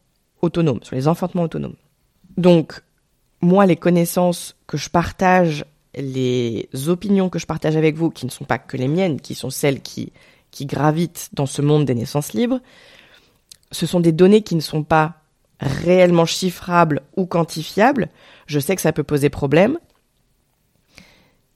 autonomes, 0.43 0.79
sur 0.83 0.95
les 0.95 1.07
enfantements 1.07 1.43
autonomes. 1.43 1.75
Donc, 2.37 2.81
moi, 3.41 3.65
les 3.65 3.75
connaissances 3.75 4.55
que 4.67 4.77
je 4.77 4.89
partage 4.89 5.65
les 5.95 6.69
opinions 6.87 7.29
que 7.29 7.39
je 7.39 7.45
partage 7.45 7.75
avec 7.75 7.95
vous, 7.95 8.09
qui 8.09 8.25
ne 8.25 8.31
sont 8.31 8.45
pas 8.45 8.57
que 8.57 8.77
les 8.77 8.87
miennes, 8.87 9.19
qui 9.19 9.35
sont 9.35 9.49
celles 9.49 9.81
qui, 9.81 10.11
qui 10.51 10.65
gravitent 10.65 11.29
dans 11.33 11.45
ce 11.45 11.61
monde 11.61 11.85
des 11.85 11.95
naissances 11.95 12.33
libres, 12.33 12.59
ce 13.71 13.85
sont 13.85 13.99
des 13.99 14.11
données 14.11 14.41
qui 14.41 14.55
ne 14.55 14.61
sont 14.61 14.83
pas 14.83 15.15
réellement 15.59 16.25
chiffrables 16.25 17.01
ou 17.15 17.25
quantifiables. 17.25 18.09
Je 18.47 18.59
sais 18.59 18.75
que 18.75 18.81
ça 18.81 18.93
peut 18.93 19.03
poser 19.03 19.29
problème, 19.29 19.77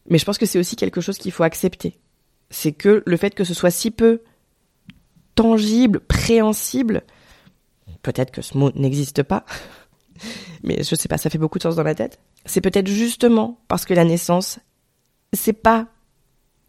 mais 0.09 0.17
je 0.17 0.25
pense 0.25 0.37
que 0.37 0.45
c'est 0.45 0.59
aussi 0.59 0.75
quelque 0.75 1.01
chose 1.01 1.17
qu'il 1.17 1.31
faut 1.31 1.43
accepter. 1.43 1.97
C'est 2.49 2.73
que 2.73 3.03
le 3.05 3.17
fait 3.17 3.33
que 3.33 3.43
ce 3.43 3.53
soit 3.53 3.71
si 3.71 3.91
peu 3.91 4.21
tangible, 5.35 5.99
préhensible, 6.01 7.03
peut-être 8.03 8.31
que 8.31 8.41
ce 8.41 8.57
mot 8.57 8.71
n'existe 8.75 9.23
pas, 9.23 9.45
mais 10.63 10.83
je 10.83 10.95
sais 10.95 11.07
pas, 11.07 11.17
ça 11.17 11.29
fait 11.29 11.37
beaucoup 11.37 11.57
de 11.57 11.63
sens 11.63 11.75
dans 11.75 11.83
ma 11.83 11.95
tête. 11.95 12.19
C'est 12.45 12.61
peut-être 12.61 12.87
justement 12.87 13.59
parce 13.67 13.85
que 13.85 13.93
la 13.93 14.03
naissance, 14.03 14.59
c'est 15.33 15.53
pas 15.53 15.87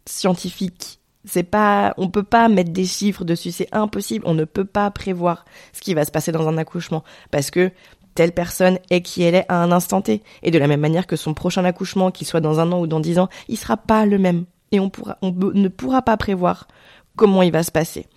scientifique. 0.05 0.99
C'est 1.27 1.43
pas, 1.43 1.93
on 1.97 2.09
peut 2.09 2.23
pas 2.23 2.49
mettre 2.49 2.71
des 2.71 2.85
chiffres 2.85 3.23
dessus, 3.23 3.51
c'est 3.51 3.73
impossible. 3.73 4.25
On 4.27 4.35
ne 4.35 4.45
peut 4.45 4.65
pas 4.65 4.91
prévoir 4.91 5.45
ce 5.73 5.81
qui 5.81 5.93
va 5.95 6.05
se 6.05 6.11
passer 6.11 6.31
dans 6.31 6.47
un 6.47 6.57
accouchement 6.57 7.03
parce 7.31 7.49
que 7.49 7.71
telle 8.13 8.31
personne 8.31 8.79
est 8.89 9.01
qui 9.01 9.23
elle 9.23 9.35
est 9.35 9.45
à 9.49 9.61
un 9.61 9.71
instant 9.71 10.01
T. 10.01 10.21
Et 10.43 10.51
de 10.51 10.57
la 10.57 10.67
même 10.67 10.79
manière 10.79 11.07
que 11.07 11.15
son 11.15 11.33
prochain 11.33 11.65
accouchement, 11.65 12.11
qu'il 12.11 12.27
soit 12.27 12.41
dans 12.41 12.59
un 12.59 12.71
an 12.71 12.79
ou 12.79 12.87
dans 12.87 12.99
dix 12.99 13.19
ans, 13.19 13.29
il 13.47 13.57
sera 13.57 13.75
pas 13.77 14.05
le 14.05 14.17
même. 14.17 14.45
Et 14.71 14.79
on 14.79 14.91
ne 15.21 15.67
pourra 15.67 16.01
pas 16.01 16.17
prévoir 16.17 16.67
comment 17.15 17.41
il 17.41 17.51
va 17.51 17.63
se 17.63 17.71
passer. 17.71 18.07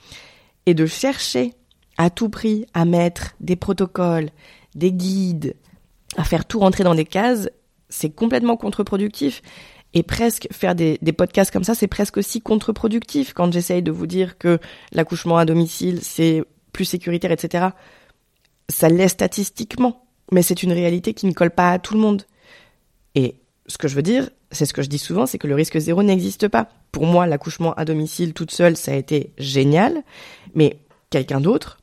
Et 0.67 0.75
de 0.75 0.87
chercher 0.87 1.55
à 1.99 2.11
tout 2.11 2.29
prix 2.29 2.67
à 2.75 2.85
mettre 2.85 3.35
des 3.41 3.57
protocoles, 3.57 4.31
des 4.75 4.93
guides, 4.93 5.55
à 6.17 6.25
faire 6.25 6.45
tout 6.45 6.61
rentrer 6.61 6.85
dans 6.85 6.95
des 6.95 7.05
cases, 7.05 7.49
c'est 7.89 8.11
complètement 8.11 8.57
contre-productif. 8.57 9.43
Et 9.95 10.03
presque 10.03 10.49
faire 10.51 10.75
des, 10.75 10.99
podcasts 11.17 11.51
comme 11.51 11.65
ça, 11.65 11.75
c'est 11.75 11.87
presque 11.87 12.19
aussi 12.19 12.41
contre-productif 12.41 13.33
quand 13.33 13.51
j'essaye 13.53 13.83
de 13.83 13.91
vous 13.91 14.07
dire 14.07 14.37
que 14.37 14.59
l'accouchement 14.93 15.39
à 15.39 15.47
domicile, 15.47 16.01
c'est 16.03 16.45
plus 16.73 16.85
sécuritaire, 16.85 17.33
etc. 17.33 17.69
Ça 18.69 18.91
l'est 18.91 19.09
statistiquement, 19.09 20.05
mais 20.31 20.43
c'est 20.43 20.63
une 20.63 20.73
réalité 20.73 21.15
qui 21.15 21.27
ne 21.27 21.33
colle 21.33 21.51
pas 21.51 21.73
à 21.73 21.79
tout 21.79 21.95
le 21.95 22.01
monde. 22.01 22.25
Et 23.15 23.37
ce 23.67 23.79
que 23.79 23.89
je 23.89 23.95
veux 23.95 24.03
dire, 24.03 24.29
c'est 24.53 24.67
ce 24.67 24.75
que 24.75 24.83
je 24.83 24.89
dis 24.89 24.99
souvent, 24.99 25.25
c'est 25.25 25.39
que 25.39 25.47
le 25.47 25.55
risque 25.55 25.79
zéro 25.79 26.03
n'existe 26.03 26.49
pas. 26.49 26.69
Pour 26.93 27.07
moi, 27.07 27.27
l'accouchement 27.27 27.73
à 27.75 27.87
domicile 27.87 28.35
toute 28.35 28.51
seule, 28.51 28.77
ça 28.77 28.93
a 28.93 28.97
été 28.97 29.33
génial, 29.39 30.03
mais 30.55 30.79
quelqu'un 31.09 31.41
d'autre 31.41 31.79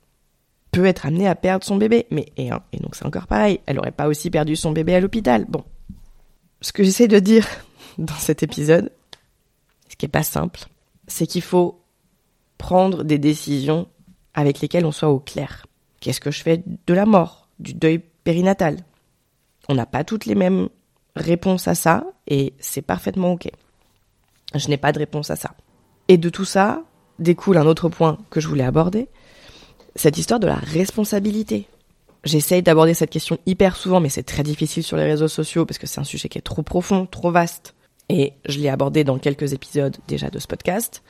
peut 0.76 0.86
être 0.86 1.06
amené 1.06 1.26
à 1.28 1.36
perdre 1.36 1.64
son 1.64 1.78
bébé. 1.78 2.06
Mais 2.12 2.28
et, 2.38 2.50
et 2.74 2.78
donc 2.78 2.96
c'est 2.96 3.06
encore 3.06 3.28
pareil, 3.28 3.62
elle 3.66 3.80
aurait 3.80 3.92
pas 3.92 4.08
aussi 4.08 4.30
perdu 4.30 4.56
son 4.56 4.72
bébé 4.72 4.94
à 4.94 5.00
l'hôpital. 5.00 5.46
Bon, 5.48 5.64
ce 6.62 6.74
que 6.74 6.84
j'essaie 6.84 7.08
de 7.08 7.20
dire 7.20 7.48
dans 7.98 8.16
cet 8.16 8.44
épisode, 8.44 8.92
ce 9.90 9.96
qui 9.96 10.06
est 10.06 10.10
pas 10.10 10.24
simple, 10.24 10.66
c'est 11.08 11.28
qu'il 11.28 11.42
faut 11.42 11.82
prendre 12.58 13.04
des 13.04 13.18
décisions 13.18 13.88
avec 14.34 14.60
lesquelles 14.60 14.86
on 14.86 14.92
soit 14.92 15.10
au 15.10 15.20
clair. 15.20 15.66
Qu'est-ce 16.02 16.20
que 16.20 16.32
je 16.32 16.44
fais 16.44 16.62
de 16.66 16.94
la 16.94 17.06
mort, 17.06 17.48
du 17.60 17.74
deuil 17.74 18.00
périnatal? 18.24 18.80
On 19.70 19.76
n'a 19.76 19.86
pas 19.86 20.04
toutes 20.04 20.26
les 20.26 20.36
mêmes 20.36 20.68
réponses 21.16 21.68
à 21.70 21.76
ça 21.76 22.04
et 22.28 22.54
c'est 22.60 22.82
parfaitement 22.82 23.32
ok. 23.32 23.50
Je 24.54 24.68
n'ai 24.68 24.78
pas 24.78 24.92
de 24.92 25.00
réponse 25.00 25.32
à 25.32 25.36
ça. 25.36 25.56
Et 26.10 26.18
de 26.18 26.30
tout 26.30 26.46
ça 26.46 26.84
découle 27.18 27.58
un 27.58 27.66
autre 27.66 27.88
point 27.88 28.18
que 28.30 28.42
je 28.42 28.48
voulais 28.48 28.64
aborder, 28.64 29.08
cette 29.96 30.18
histoire 30.18 30.40
de 30.40 30.48
la 30.48 30.56
responsabilité. 30.56 31.68
J'essaye 32.24 32.64
d'aborder 32.64 32.94
cette 32.94 33.12
question 33.12 33.38
hyper 33.46 33.76
souvent, 33.76 34.00
mais 34.00 34.10
c'est 34.10 34.24
très 34.24 34.44
difficile 34.44 34.84
sur 34.84 34.98
les 34.98 35.04
réseaux 35.04 35.28
sociaux 35.28 35.66
parce 35.66 35.78
que 35.78 35.88
c'est 35.88 36.00
un 36.00 36.06
sujet 36.06 36.28
qui 36.28 36.38
est 36.38 36.42
trop 36.42 36.64
profond, 36.64 37.06
trop 37.06 37.32
vaste. 37.32 37.76
Et 38.10 38.34
je 38.48 38.60
l'ai 38.60 38.70
abordé 38.70 39.04
dans 39.04 39.20
quelques 39.20 39.54
épisodes 39.54 39.96
déjà 40.08 40.30
de 40.30 40.40
ce 40.40 40.48
podcast. 40.48 41.04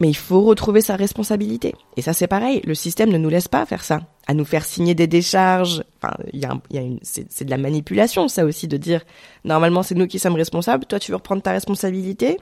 Mais 0.00 0.08
il 0.08 0.16
faut 0.16 0.42
retrouver 0.42 0.80
sa 0.80 0.96
responsabilité. 0.96 1.74
Et 1.96 2.02
ça, 2.02 2.12
c'est 2.12 2.26
pareil. 2.26 2.60
Le 2.64 2.74
système 2.74 3.10
ne 3.10 3.18
nous 3.18 3.28
laisse 3.28 3.48
pas 3.48 3.64
faire 3.64 3.84
ça. 3.84 4.00
À 4.26 4.34
nous 4.34 4.44
faire 4.44 4.64
signer 4.64 4.94
des 4.94 5.06
décharges. 5.06 5.84
Enfin, 6.02 6.14
y 6.32 6.44
a, 6.44 6.60
y 6.70 6.78
a 6.78 6.80
une, 6.80 6.98
c'est 7.02 7.44
de 7.44 7.50
la 7.50 7.58
manipulation, 7.58 8.26
ça 8.28 8.44
aussi, 8.44 8.66
de 8.66 8.76
dire, 8.76 9.02
normalement, 9.44 9.82
c'est 9.82 9.94
nous 9.94 10.08
qui 10.08 10.18
sommes 10.18 10.34
responsables. 10.34 10.86
Toi, 10.86 10.98
tu 10.98 11.12
veux 11.12 11.16
reprendre 11.16 11.42
ta 11.42 11.52
responsabilité? 11.52 12.38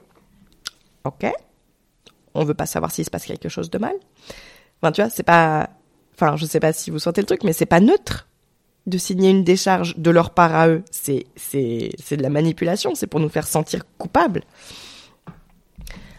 Ok. 1.03 1.31
On 2.33 2.43
veut 2.43 2.55
pas 2.55 2.65
savoir 2.65 2.91
s'il 2.91 3.05
se 3.05 3.11
passe 3.11 3.25
quelque 3.25 3.49
chose 3.49 3.69
de 3.69 3.77
mal. 3.77 3.95
Enfin, 4.83 4.91
tu 4.91 5.01
vois, 5.01 5.09
c'est 5.09 5.23
pas, 5.23 5.69
enfin, 6.13 6.35
je 6.35 6.45
sais 6.45 6.59
pas 6.59 6.73
si 6.73 6.91
vous 6.91 6.99
sentez 6.99 7.21
le 7.21 7.25
truc, 7.27 7.45
mais 7.45 7.53
c'est 7.53 7.65
pas 7.65 7.79
neutre 7.79 8.27
de 8.85 8.97
signer 8.97 9.29
une 9.29 9.45
décharge 9.45 9.97
de 9.97 10.11
leur 10.11 10.31
part 10.31 10.53
à 10.53 10.67
eux. 10.67 10.83
C'est, 10.91 11.25
c'est, 11.37 11.91
c'est 12.03 12.17
de 12.17 12.21
la 12.21 12.29
manipulation. 12.29 12.93
C'est 12.93 13.07
pour 13.07 13.21
nous 13.21 13.29
faire 13.29 13.47
sentir 13.47 13.83
coupables. 13.97 14.43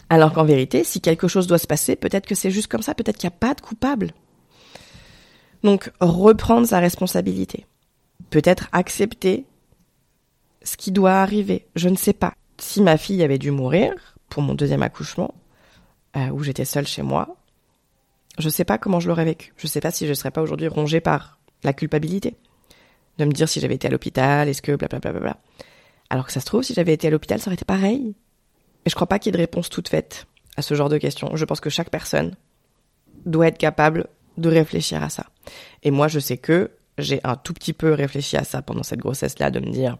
Alors 0.09 0.33
qu'en 0.33 0.45
vérité, 0.45 0.83
si 0.83 0.99
quelque 0.99 1.27
chose 1.27 1.45
doit 1.45 1.59
se 1.59 1.67
passer, 1.67 1.95
peut-être 1.95 2.25
que 2.25 2.33
c'est 2.33 2.49
juste 2.49 2.65
comme 2.65 2.81
ça, 2.81 2.95
peut-être 2.95 3.17
qu'il 3.17 3.29
n'y 3.29 3.35
a 3.35 3.37
pas 3.37 3.53
de 3.53 3.61
coupable. 3.61 4.13
Donc, 5.61 5.91
reprendre 5.99 6.65
sa 6.65 6.79
responsabilité. 6.79 7.67
Peut-être 8.31 8.67
accepter 8.71 9.45
ce 10.63 10.75
qui 10.75 10.91
doit 10.91 11.13
arriver. 11.13 11.67
Je 11.75 11.89
ne 11.89 11.95
sais 11.95 12.13
pas. 12.13 12.33
Si 12.57 12.81
ma 12.81 12.97
fille 12.97 13.21
avait 13.21 13.37
dû 13.37 13.51
mourir 13.51 13.93
pour 14.27 14.41
mon 14.41 14.55
deuxième 14.55 14.81
accouchement, 14.81 15.35
euh, 16.17 16.29
où 16.29 16.41
j'étais 16.41 16.65
seule 16.65 16.87
chez 16.87 17.03
moi, 17.03 17.35
je 18.37 18.49
sais 18.49 18.65
pas 18.65 18.77
comment 18.77 18.99
je 18.99 19.07
l'aurais 19.07 19.25
vécu. 19.25 19.53
Je 19.57 19.67
sais 19.67 19.81
pas 19.81 19.91
si 19.91 20.07
je 20.07 20.13
serais 20.13 20.31
pas 20.31 20.41
aujourd'hui 20.41 20.67
rongée 20.67 20.99
par 20.99 21.39
la 21.63 21.73
culpabilité. 21.73 22.35
De 23.17 23.25
me 23.25 23.31
dire 23.31 23.47
si 23.47 23.59
j'avais 23.59 23.75
été 23.75 23.87
à 23.87 23.91
l'hôpital, 23.91 24.49
est-ce 24.49 24.61
que 24.61 24.75
blablabla. 24.75 25.11
Bla 25.11 25.19
bla 25.19 25.31
bla. 25.31 25.37
Alors 26.09 26.25
que 26.25 26.31
ça 26.31 26.39
se 26.39 26.45
trouve, 26.45 26.63
si 26.63 26.73
j'avais 26.73 26.93
été 26.93 27.07
à 27.07 27.09
l'hôpital, 27.09 27.39
ça 27.39 27.47
aurait 27.47 27.55
été 27.55 27.65
pareil. 27.65 28.15
Et 28.85 28.89
je 28.89 28.95
crois 28.95 29.07
pas 29.07 29.19
qu'il 29.19 29.31
y 29.31 29.35
ait 29.35 29.37
de 29.37 29.41
réponse 29.41 29.69
toute 29.69 29.89
faite 29.89 30.27
à 30.57 30.61
ce 30.61 30.75
genre 30.75 30.89
de 30.89 30.97
questions. 30.97 31.35
Je 31.35 31.45
pense 31.45 31.59
que 31.59 31.69
chaque 31.69 31.89
personne 31.89 32.35
doit 33.25 33.47
être 33.47 33.57
capable 33.57 34.07
de 34.37 34.49
réfléchir 34.49 35.01
à 35.01 35.09
ça. 35.09 35.25
Et 35.83 35.91
moi, 35.91 36.07
je 36.07 36.19
sais 36.19 36.37
que 36.37 36.71
j'ai 36.97 37.19
un 37.23 37.35
tout 37.35 37.53
petit 37.53 37.73
peu 37.73 37.93
réfléchi 37.93 38.37
à 38.37 38.43
ça 38.43 38.61
pendant 38.61 38.83
cette 38.83 38.99
grossesse-là, 38.99 39.49
de 39.49 39.59
me 39.59 39.71
dire, 39.71 39.97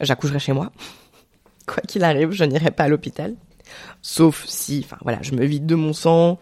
j'accoucherai 0.00 0.38
chez 0.38 0.52
moi. 0.52 0.72
Quoi 1.66 1.82
qu'il 1.82 2.04
arrive, 2.04 2.32
je 2.32 2.44
n'irai 2.44 2.70
pas 2.70 2.84
à 2.84 2.88
l'hôpital. 2.88 3.34
Sauf 4.02 4.44
si, 4.46 4.82
enfin 4.84 4.98
voilà, 5.02 5.18
je 5.22 5.32
me 5.34 5.44
vide 5.44 5.66
de 5.66 5.74
mon 5.74 5.92
sang. 5.92 6.38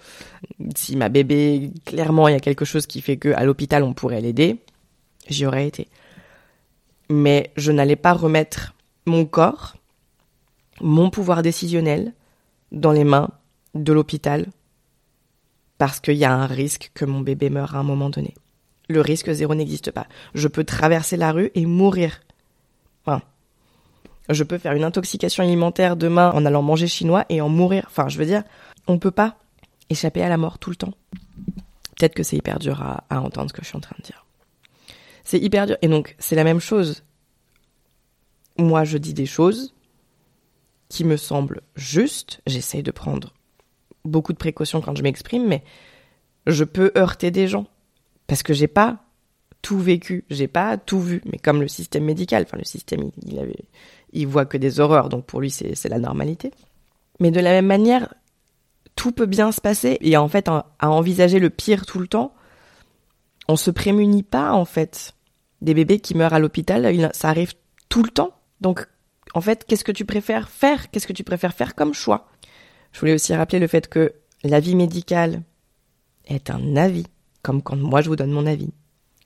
Si 0.74 0.96
ma 0.96 1.08
bébé, 1.08 1.70
clairement, 1.84 2.28
il 2.28 2.32
y 2.32 2.36
a 2.36 2.40
quelque 2.40 2.64
chose 2.64 2.86
qui 2.86 3.00
fait 3.00 3.16
que 3.16 3.30
à 3.34 3.44
l'hôpital 3.44 3.82
on 3.82 3.92
pourrait 3.92 4.20
l'aider, 4.20 4.56
j'y 5.28 5.46
aurais 5.46 5.66
été. 5.66 5.88
Mais 7.08 7.52
je 7.56 7.72
n'allais 7.72 7.96
pas 7.96 8.12
remettre 8.12 8.74
mon 9.06 9.24
corps 9.24 9.76
mon 10.80 11.10
pouvoir 11.10 11.42
décisionnel 11.42 12.12
dans 12.72 12.92
les 12.92 13.04
mains 13.04 13.30
de 13.74 13.92
l'hôpital 13.92 14.46
parce 15.78 16.00
qu'il 16.00 16.14
y 16.14 16.24
a 16.24 16.32
un 16.32 16.46
risque 16.46 16.90
que 16.94 17.04
mon 17.04 17.20
bébé 17.20 17.50
meure 17.50 17.74
à 17.74 17.78
un 17.78 17.82
moment 17.82 18.10
donné. 18.10 18.34
Le 18.88 19.00
risque 19.00 19.30
zéro 19.32 19.54
n'existe 19.54 19.90
pas. 19.90 20.06
Je 20.34 20.48
peux 20.48 20.64
traverser 20.64 21.16
la 21.16 21.32
rue 21.32 21.50
et 21.54 21.66
mourir. 21.66 22.20
Je 24.28 24.42
peux 24.44 24.58
faire 24.58 24.72
une 24.72 24.84
intoxication 24.84 25.42
alimentaire 25.42 25.96
demain 25.96 26.30
en 26.32 26.44
allant 26.44 26.62
manger 26.62 26.88
chinois 26.88 27.24
et 27.28 27.40
en 27.40 27.48
mourir. 27.48 27.84
Enfin, 27.86 28.08
je 28.08 28.18
veux 28.18 28.26
dire, 28.26 28.42
on 28.86 28.98
peut 28.98 29.10
pas 29.10 29.36
échapper 29.90 30.22
à 30.22 30.28
la 30.28 30.36
mort 30.36 30.58
tout 30.58 30.70
le 30.70 30.76
temps. 30.76 30.94
Peut-être 31.96 32.14
que 32.14 32.22
c'est 32.22 32.36
hyper 32.36 32.58
dur 32.58 32.82
à, 32.82 33.04
entendre 33.10 33.48
ce 33.50 33.54
que 33.54 33.62
je 33.62 33.68
suis 33.68 33.76
en 33.76 33.80
train 33.80 33.96
de 33.98 34.04
dire. 34.04 34.26
C'est 35.24 35.38
hyper 35.38 35.66
dur. 35.66 35.76
Et 35.82 35.88
donc, 35.88 36.14
c'est 36.18 36.36
la 36.36 36.44
même 36.44 36.60
chose. 36.60 37.04
Moi, 38.58 38.84
je 38.84 38.98
dis 38.98 39.14
des 39.14 39.26
choses 39.26 39.74
qui 40.88 41.04
me 41.04 41.16
semble 41.16 41.62
juste. 41.74 42.40
J'essaye 42.46 42.82
de 42.82 42.90
prendre 42.90 43.32
beaucoup 44.04 44.32
de 44.32 44.38
précautions 44.38 44.80
quand 44.80 44.96
je 44.96 45.02
m'exprime, 45.02 45.46
mais 45.46 45.64
je 46.46 46.64
peux 46.64 46.92
heurter 46.96 47.30
des 47.30 47.48
gens 47.48 47.66
parce 48.26 48.42
que 48.42 48.54
j'ai 48.54 48.68
pas 48.68 48.98
tout 49.62 49.78
vécu, 49.78 50.24
j'ai 50.30 50.48
pas 50.48 50.76
tout 50.78 51.00
vu. 51.00 51.22
Mais 51.24 51.38
comme 51.38 51.60
le 51.60 51.68
système 51.68 52.04
médical, 52.04 52.44
enfin 52.46 52.58
le 52.58 52.64
système, 52.64 53.10
il, 53.24 53.38
avait, 53.38 53.64
il 54.12 54.26
voit 54.26 54.46
que 54.46 54.56
des 54.56 54.80
horreurs, 54.80 55.08
donc 55.08 55.26
pour 55.26 55.40
lui 55.40 55.50
c'est 55.50 55.88
la 55.88 55.98
normalité. 55.98 56.50
Mais 57.20 57.30
de 57.30 57.40
la 57.40 57.50
même 57.50 57.66
manière, 57.66 58.14
tout 58.94 59.12
peut 59.12 59.26
bien 59.26 59.52
se 59.52 59.60
passer 59.60 59.98
et 60.00 60.16
en 60.16 60.28
fait 60.28 60.48
à, 60.48 60.66
envisager 60.80 61.38
le 61.38 61.50
pire 61.50 61.86
tout 61.86 61.98
le 61.98 62.08
temps, 62.08 62.34
on 63.48 63.56
se 63.56 63.70
prémunit 63.70 64.22
pas 64.22 64.52
en 64.52 64.64
fait. 64.64 65.14
Des 65.62 65.72
bébés 65.72 66.00
qui 66.00 66.14
meurent 66.14 66.34
à 66.34 66.38
l'hôpital, 66.38 67.10
ça 67.14 67.28
arrive 67.28 67.54
tout 67.88 68.02
le 68.02 68.10
temps. 68.10 68.32
Donc 68.60 68.88
en 69.34 69.40
fait, 69.40 69.64
qu'est-ce 69.64 69.84
que 69.84 69.92
tu 69.92 70.04
préfères 70.04 70.48
faire? 70.48 70.90
Qu'est-ce 70.90 71.06
que 71.06 71.12
tu 71.12 71.24
préfères 71.24 71.54
faire 71.54 71.74
comme 71.74 71.94
choix? 71.94 72.28
Je 72.92 73.00
voulais 73.00 73.14
aussi 73.14 73.34
rappeler 73.34 73.58
le 73.58 73.66
fait 73.66 73.88
que 73.88 74.14
l'avis 74.42 74.74
médical 74.74 75.42
est 76.26 76.50
un 76.50 76.76
avis, 76.76 77.06
comme 77.42 77.62
quand 77.62 77.76
moi 77.76 78.00
je 78.00 78.08
vous 78.08 78.16
donne 78.16 78.32
mon 78.32 78.46
avis, 78.46 78.72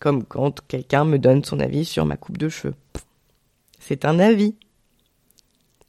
comme 0.01 0.25
quand 0.25 0.61
quelqu'un 0.67 1.05
me 1.05 1.19
donne 1.19 1.45
son 1.45 1.61
avis 1.61 1.85
sur 1.85 2.07
ma 2.07 2.17
coupe 2.17 2.39
de 2.39 2.49
cheveux. 2.49 2.75
C'est 3.79 4.05
un 4.05 4.19
avis. 4.19 4.57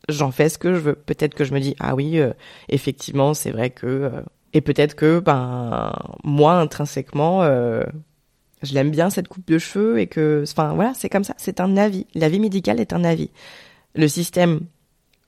J'en 0.09 0.31
fais 0.31 0.49
ce 0.49 0.57
que 0.57 0.73
je 0.73 0.79
veux. 0.79 0.95
Peut-être 0.95 1.35
que 1.35 1.43
je 1.43 1.53
me 1.53 1.59
dis 1.59 1.75
ah 1.79 1.95
oui, 1.95 2.19
euh, 2.19 2.33
effectivement, 2.69 3.33
c'est 3.33 3.51
vrai 3.51 3.69
que 3.69 3.87
euh, 3.87 4.21
et 4.53 4.61
peut-être 4.61 4.95
que 4.95 5.19
ben 5.19 5.93
moi 6.23 6.53
intrinsèquement 6.55 7.43
euh, 7.43 7.83
je 8.63 8.73
l'aime 8.73 8.91
bien 8.91 9.09
cette 9.09 9.27
coupe 9.27 9.47
de 9.47 9.57
cheveux 9.57 9.99
et 9.99 10.07
que 10.07 10.43
enfin 10.47 10.73
voilà, 10.73 10.93
c'est 10.93 11.09
comme 11.09 11.23
ça, 11.23 11.33
c'est 11.37 11.59
un 11.59 11.77
avis. 11.77 12.07
L'avis 12.15 12.39
médical 12.39 12.79
est 12.79 12.93
un 12.93 13.03
avis 13.03 13.29
le 13.95 14.07
système 14.07 14.61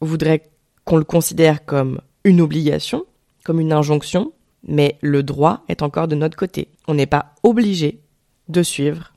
voudrait 0.01 0.43
qu'on 0.85 0.97
le 0.97 1.03
considère 1.03 1.65
comme 1.65 2.01
une 2.23 2.41
obligation, 2.41 3.05
comme 3.43 3.59
une 3.59 3.73
injonction, 3.73 4.33
mais 4.65 4.97
le 5.01 5.23
droit 5.23 5.63
est 5.67 5.81
encore 5.81 6.07
de 6.07 6.15
notre 6.15 6.37
côté. 6.37 6.69
On 6.87 6.93
n'est 6.93 7.05
pas 7.05 7.33
obligé 7.43 7.99
de 8.49 8.63
suivre 8.63 9.13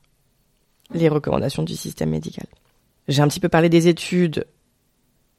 les 0.93 1.09
recommandations 1.09 1.63
du 1.63 1.75
système 1.75 2.09
médical. 2.09 2.47
J'ai 3.07 3.21
un 3.21 3.27
petit 3.27 3.39
peu 3.39 3.49
parlé 3.49 3.69
des 3.69 3.87
études, 3.87 4.45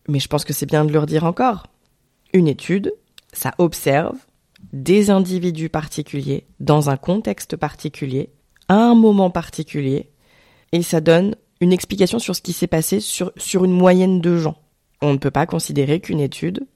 mais 0.08 0.18
je 0.18 0.28
pense 0.28 0.44
que 0.44 0.52
c'est 0.52 0.66
bien 0.66 0.84
de 0.84 0.92
le 0.92 0.98
redire 0.98 1.24
encore. 1.24 1.66
Une 2.32 2.48
étude, 2.48 2.92
ça 3.32 3.54
observe 3.58 4.16
des 4.72 5.10
individus 5.10 5.68
particuliers 5.68 6.46
dans 6.60 6.90
un 6.90 6.96
contexte 6.96 7.56
particulier, 7.56 8.30
à 8.68 8.74
un 8.74 8.94
moment 8.94 9.30
particulier, 9.30 10.10
et 10.72 10.82
ça 10.82 11.00
donne 11.00 11.36
une 11.60 11.72
explication 11.72 12.18
sur 12.18 12.34
ce 12.34 12.42
qui 12.42 12.52
s'est 12.52 12.66
passé 12.66 13.00
sur, 13.00 13.32
sur 13.36 13.64
une 13.64 13.72
moyenne 13.72 14.20
de 14.20 14.36
gens. 14.36 14.56
On 15.00 15.12
ne 15.12 15.18
peut 15.18 15.30
pas 15.30 15.46
considérer 15.46 16.00
qu'une 16.00 16.20
étude 16.20 16.66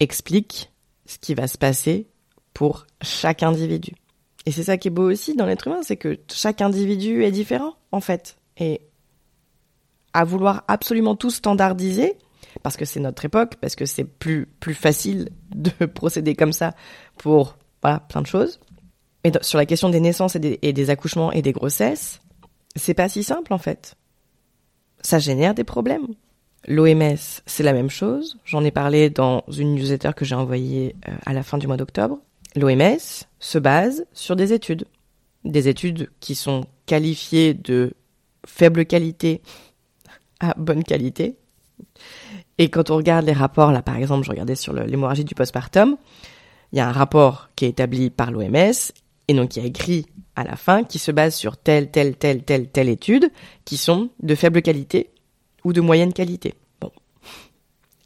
explique 0.00 0.72
ce 1.06 1.18
qui 1.18 1.34
va 1.34 1.46
se 1.46 1.58
passer 1.58 2.08
pour 2.54 2.86
chaque 3.02 3.42
individu. 3.42 3.92
Et 4.46 4.52
c'est 4.52 4.62
ça 4.62 4.76
qui 4.78 4.88
est 4.88 4.92
beau 4.92 5.10
aussi 5.10 5.34
dans 5.34 5.46
l'être 5.46 5.66
humain, 5.66 5.82
c'est 5.82 5.96
que 5.96 6.18
chaque 6.32 6.60
individu 6.60 7.24
est 7.24 7.32
différent, 7.32 7.74
en 7.92 8.00
fait. 8.00 8.38
Et 8.58 8.80
à 10.12 10.24
vouloir 10.24 10.64
absolument 10.68 11.16
tout 11.16 11.30
standardiser, 11.30 12.16
parce 12.66 12.76
que 12.76 12.84
c'est 12.84 12.98
notre 12.98 13.24
époque, 13.24 13.54
parce 13.60 13.76
que 13.76 13.86
c'est 13.86 14.02
plus, 14.02 14.48
plus 14.58 14.74
facile 14.74 15.28
de 15.54 15.86
procéder 15.86 16.34
comme 16.34 16.52
ça 16.52 16.74
pour 17.16 17.56
voilà, 17.80 18.00
plein 18.00 18.22
de 18.22 18.26
choses. 18.26 18.58
Mais 19.22 19.30
sur 19.40 19.56
la 19.56 19.66
question 19.66 19.88
des 19.88 20.00
naissances 20.00 20.34
et 20.34 20.40
des, 20.40 20.58
et 20.62 20.72
des 20.72 20.90
accouchements 20.90 21.30
et 21.30 21.42
des 21.42 21.52
grossesses, 21.52 22.20
c'est 22.74 22.92
pas 22.92 23.08
si 23.08 23.22
simple 23.22 23.52
en 23.52 23.58
fait. 23.58 23.94
Ça 25.00 25.20
génère 25.20 25.54
des 25.54 25.62
problèmes. 25.62 26.08
L'OMS, 26.66 27.14
c'est 27.46 27.62
la 27.62 27.72
même 27.72 27.88
chose. 27.88 28.36
J'en 28.44 28.64
ai 28.64 28.72
parlé 28.72 29.10
dans 29.10 29.44
une 29.56 29.76
newsletter 29.76 30.10
que 30.16 30.24
j'ai 30.24 30.34
envoyée 30.34 30.96
euh, 31.08 31.12
à 31.24 31.34
la 31.34 31.44
fin 31.44 31.58
du 31.58 31.68
mois 31.68 31.76
d'octobre. 31.76 32.18
L'OMS 32.56 32.98
se 33.38 33.58
base 33.60 34.06
sur 34.12 34.34
des 34.34 34.52
études. 34.52 34.86
Des 35.44 35.68
études 35.68 36.10
qui 36.18 36.34
sont 36.34 36.64
qualifiées 36.84 37.54
de 37.54 37.94
faible 38.44 38.86
qualité 38.86 39.40
à 40.40 40.52
bonne 40.58 40.82
qualité. 40.82 41.36
Et 42.58 42.70
quand 42.70 42.90
on 42.90 42.96
regarde 42.96 43.26
les 43.26 43.32
rapports, 43.32 43.72
là 43.72 43.82
par 43.82 43.96
exemple, 43.96 44.24
je 44.24 44.30
regardais 44.30 44.54
sur 44.54 44.72
l'hémorragie 44.72 45.24
du 45.24 45.34
postpartum, 45.34 45.96
il 46.72 46.78
y 46.78 46.80
a 46.80 46.88
un 46.88 46.92
rapport 46.92 47.50
qui 47.56 47.64
est 47.64 47.70
établi 47.70 48.10
par 48.10 48.30
l'OMS 48.30 48.72
et 49.28 49.34
donc 49.34 49.50
qui 49.50 49.60
a 49.60 49.64
écrit 49.64 50.06
à 50.34 50.44
la 50.44 50.56
fin 50.56 50.84
qui 50.84 50.98
se 50.98 51.10
base 51.10 51.34
sur 51.34 51.56
telle, 51.56 51.90
telle, 51.90 52.16
telle, 52.16 52.42
telle, 52.44 52.68
telle 52.68 52.88
étude 52.88 53.30
qui 53.64 53.76
sont 53.76 54.10
de 54.22 54.34
faible 54.34 54.62
qualité 54.62 55.10
ou 55.64 55.72
de 55.72 55.80
moyenne 55.80 56.12
qualité. 56.12 56.54
Bon. 56.80 56.90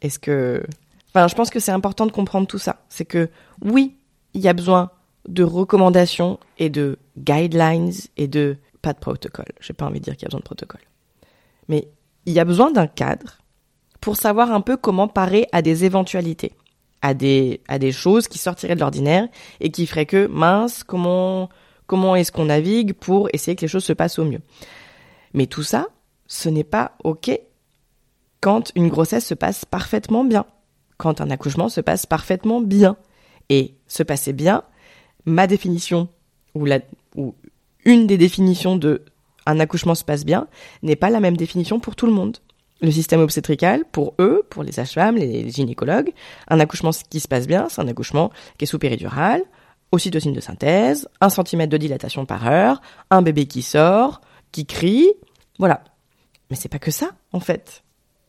Est-ce 0.01 0.19
que. 0.19 0.63
Enfin, 1.09 1.27
je 1.27 1.35
pense 1.35 1.49
que 1.49 1.59
c'est 1.59 1.71
important 1.71 2.05
de 2.05 2.11
comprendre 2.11 2.47
tout 2.47 2.57
ça. 2.57 2.81
C'est 2.89 3.05
que 3.05 3.29
oui, 3.61 3.97
il 4.33 4.41
y 4.41 4.47
a 4.47 4.53
besoin 4.53 4.91
de 5.27 5.43
recommandations 5.43 6.39
et 6.57 6.69
de 6.69 6.97
guidelines 7.17 7.91
et 8.17 8.27
de. 8.27 8.57
Pas 8.81 8.93
de 8.93 8.99
protocole. 8.99 9.45
J'ai 9.59 9.73
pas 9.73 9.85
envie 9.85 9.99
de 9.99 10.05
dire 10.05 10.15
qu'il 10.15 10.23
y 10.23 10.25
a 10.25 10.29
besoin 10.29 10.39
de 10.39 10.45
protocole. 10.45 10.81
Mais 11.67 11.87
il 12.25 12.33
y 12.33 12.39
a 12.39 12.45
besoin 12.45 12.71
d'un 12.71 12.87
cadre 12.87 13.40
pour 14.01 14.17
savoir 14.17 14.51
un 14.51 14.61
peu 14.61 14.75
comment 14.75 15.07
parer 15.07 15.47
à 15.51 15.61
des 15.61 15.85
éventualités, 15.85 16.53
à 17.01 17.13
des, 17.13 17.61
à 17.67 17.79
des 17.79 17.91
choses 17.91 18.27
qui 18.27 18.39
sortiraient 18.39 18.75
de 18.75 18.79
l'ordinaire 18.79 19.27
et 19.59 19.71
qui 19.71 19.85
feraient 19.85 20.07
que, 20.07 20.27
mince, 20.27 20.83
comment, 20.83 21.49
comment 21.87 22.15
est-ce 22.15 22.31
qu'on 22.31 22.45
navigue 22.45 22.93
pour 22.93 23.29
essayer 23.31 23.55
que 23.55 23.61
les 23.61 23.67
choses 23.67 23.85
se 23.85 23.93
passent 23.93 24.19
au 24.19 24.25
mieux. 24.25 24.41
Mais 25.33 25.45
tout 25.45 25.63
ça, 25.63 25.87
ce 26.27 26.49
n'est 26.49 26.65
pas 26.65 26.93
OK 27.03 27.31
quand 28.41 28.71
une 28.75 28.89
grossesse 28.89 29.25
se 29.25 29.35
passe 29.35 29.65
parfaitement 29.65 30.25
bien, 30.25 30.45
quand 30.97 31.21
un 31.21 31.29
accouchement 31.29 31.69
se 31.69 31.79
passe 31.79 32.05
parfaitement 32.05 32.59
bien. 32.59 32.97
Et 33.49 33.75
se 33.87 34.01
passer 34.01 34.31
bien, 34.31 34.63
ma 35.25 35.45
définition, 35.45 36.07
ou, 36.55 36.63
la, 36.63 36.79
ou 37.17 37.35
une 37.83 38.07
des 38.07 38.17
définitions 38.17 38.77
de 38.77 39.03
un 39.45 39.59
accouchement 39.59 39.95
se 39.95 40.05
passe 40.05 40.23
bien, 40.23 40.47
n'est 40.83 40.95
pas 40.95 41.09
la 41.09 41.19
même 41.19 41.35
définition 41.35 41.79
pour 41.79 41.95
tout 41.95 42.05
le 42.05 42.13
monde. 42.13 42.37
Le 42.81 42.91
système 42.91 43.21
obstétrical, 43.21 43.85
pour 43.91 44.15
eux, 44.19 44.43
pour 44.49 44.63
les 44.63 44.71
sages-femmes, 44.71 45.15
les 45.15 45.49
gynécologues, 45.49 46.11
un 46.47 46.59
accouchement 46.59 46.89
qui 47.09 47.19
se 47.19 47.27
passe 47.27 47.45
bien, 47.45 47.67
c'est 47.69 47.81
un 47.81 47.87
accouchement 47.87 48.31
qui 48.57 48.63
est 48.63 48.67
sous 48.67 48.79
péridurale, 48.79 49.43
ocytocine 49.91 50.33
de 50.33 50.39
synthèse, 50.39 51.07
un 51.19 51.29
centimètre 51.29 51.71
de 51.71 51.77
dilatation 51.77 52.25
par 52.25 52.47
heure, 52.47 52.81
un 53.09 53.21
bébé 53.21 53.45
qui 53.45 53.61
sort, 53.61 54.21
qui 54.51 54.65
crie, 54.65 55.09
voilà. 55.59 55.83
Mais 56.49 56.55
c'est 56.55 56.69
pas 56.69 56.79
que 56.79 56.91
ça, 56.91 57.11
en 57.33 57.39
fait. 57.39 57.83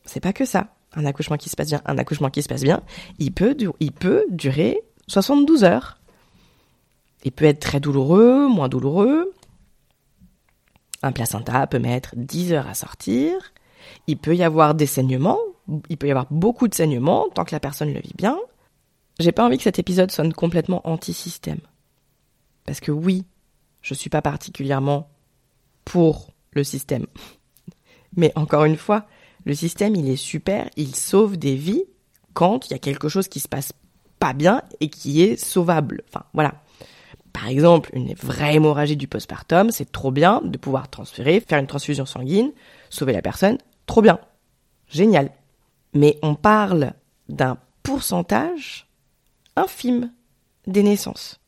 C'est 0.05 0.21
pas 0.21 0.33
que 0.33 0.45
ça. 0.45 0.69
Un 0.95 1.07
accouchement 1.07 1.39
qui 1.39 1.49
se 1.49 1.57
passe 1.57 1.69
bien, 1.69 1.81
un 1.87 1.97
accouchement 1.97 2.29
qui 2.29 2.43
se 2.43 2.49
passe 2.49 2.63
bien, 2.63 2.83
il 3.19 3.33
peut, 3.33 3.57
il 3.81 3.93
peut 3.93 4.27
durer 4.31 4.83
72 5.07 5.65
heures. 5.65 5.99
Il 7.25 7.33
peut 7.33 7.47
être 7.47 7.61
très 7.61 7.81
douloureux, 7.81 8.49
moins 8.49 8.69
douloureux. 8.69 9.33
Un 11.03 11.13
placenta 11.13 11.67
peut 11.67 11.79
mettre 11.79 12.15
10 12.17 12.53
heures 12.53 12.69
à 12.69 12.75
sortir. 12.75 13.53
Il 14.07 14.17
peut 14.17 14.37
y 14.37 14.43
avoir 14.43 14.75
des 14.75 14.87
saignements. 14.87 15.39
Il 15.89 15.97
peut 15.97 16.09
y 16.09 16.11
avoir 16.11 16.27
beaucoup 16.31 16.69
de 16.69 16.75
saignements 16.75 17.29
tant 17.35 17.45
que 17.45 17.55
la 17.55 17.61
personne 17.61 17.93
le 17.93 18.01
vit 18.01 18.15
bien. 18.17 18.39
J'ai 19.19 19.33
pas 19.33 19.45
envie 19.45 19.59
que 19.59 19.63
cet 19.63 19.79
épisode 19.79 20.11
sonne 20.11 20.33
complètement 20.33 20.87
anti-système. 20.89 21.61
Parce 22.67 22.81
que 22.81 22.91
oui, 22.91 23.25
je 23.81 23.95
suis 23.95 24.11
pas 24.11 24.23
particulièrement 24.23 25.09
pour 25.85 26.33
le 26.53 26.65
système. 26.65 27.07
Mais 28.17 28.33
encore 28.37 28.65
une 28.65 28.77
fois, 28.77 29.07
le 29.45 29.55
système, 29.55 29.95
il 29.97 30.09
est 30.09 30.17
super, 30.17 30.69
il 30.77 30.95
sauve 30.95 31.37
des 31.37 31.57
vies 31.57 31.85
quand 32.35 32.69
il 32.69 32.73
y 32.73 32.75
a 32.75 32.79
quelque 32.79 33.09
chose 33.09 33.29
qui 33.29 33.41
se 33.41 33.49
passe 33.49 33.73
pas 34.19 34.33
bien 34.33 34.63
et 34.81 34.89
qui 34.89 35.23
est 35.23 35.37
sauvable. 35.37 36.03
Enfin, 36.09 36.25
voilà. 36.33 36.55
Par 37.33 37.49
exemple, 37.49 37.91
une 37.95 38.15
vraie 38.15 38.57
hémorragie 38.57 38.97
du 38.97 39.09
postpartum, 39.09 39.71
c'est 39.71 39.91
trop 39.91 40.11
bien 40.11 40.43
de 40.45 40.59
pouvoir 40.59 40.91
transférer, 40.91 41.41
faire 41.41 41.59
une 41.59 41.67
transfusion 41.67 42.05
sanguine, 42.05 42.53
sauver 42.91 43.13
la 43.13 43.23
personne, 43.23 43.59
trop 43.87 44.03
bien. 44.03 44.21
Génial. 44.89 45.31
Mais 45.95 46.19
on 46.23 46.35
parle 46.35 46.95
d'un 47.29 47.59
pourcentage 47.83 48.89
infime 49.57 50.13
des 50.67 50.83
naissances. 50.83 51.41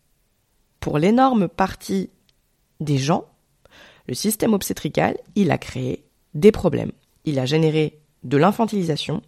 Pour 0.80 0.98
l'énorme 0.98 1.48
partie 1.48 2.10
des 2.80 2.98
gens, 2.98 3.24
le 4.06 4.14
système 4.14 4.52
obstétrical, 4.52 5.16
il 5.34 5.50
a 5.50 5.58
créé 5.58 6.04
des 6.34 6.52
problèmes. 6.52 6.92
Il 7.24 7.38
a 7.38 7.46
généré 7.46 8.00
de 8.22 8.36
l'infantilisation, 8.36 9.22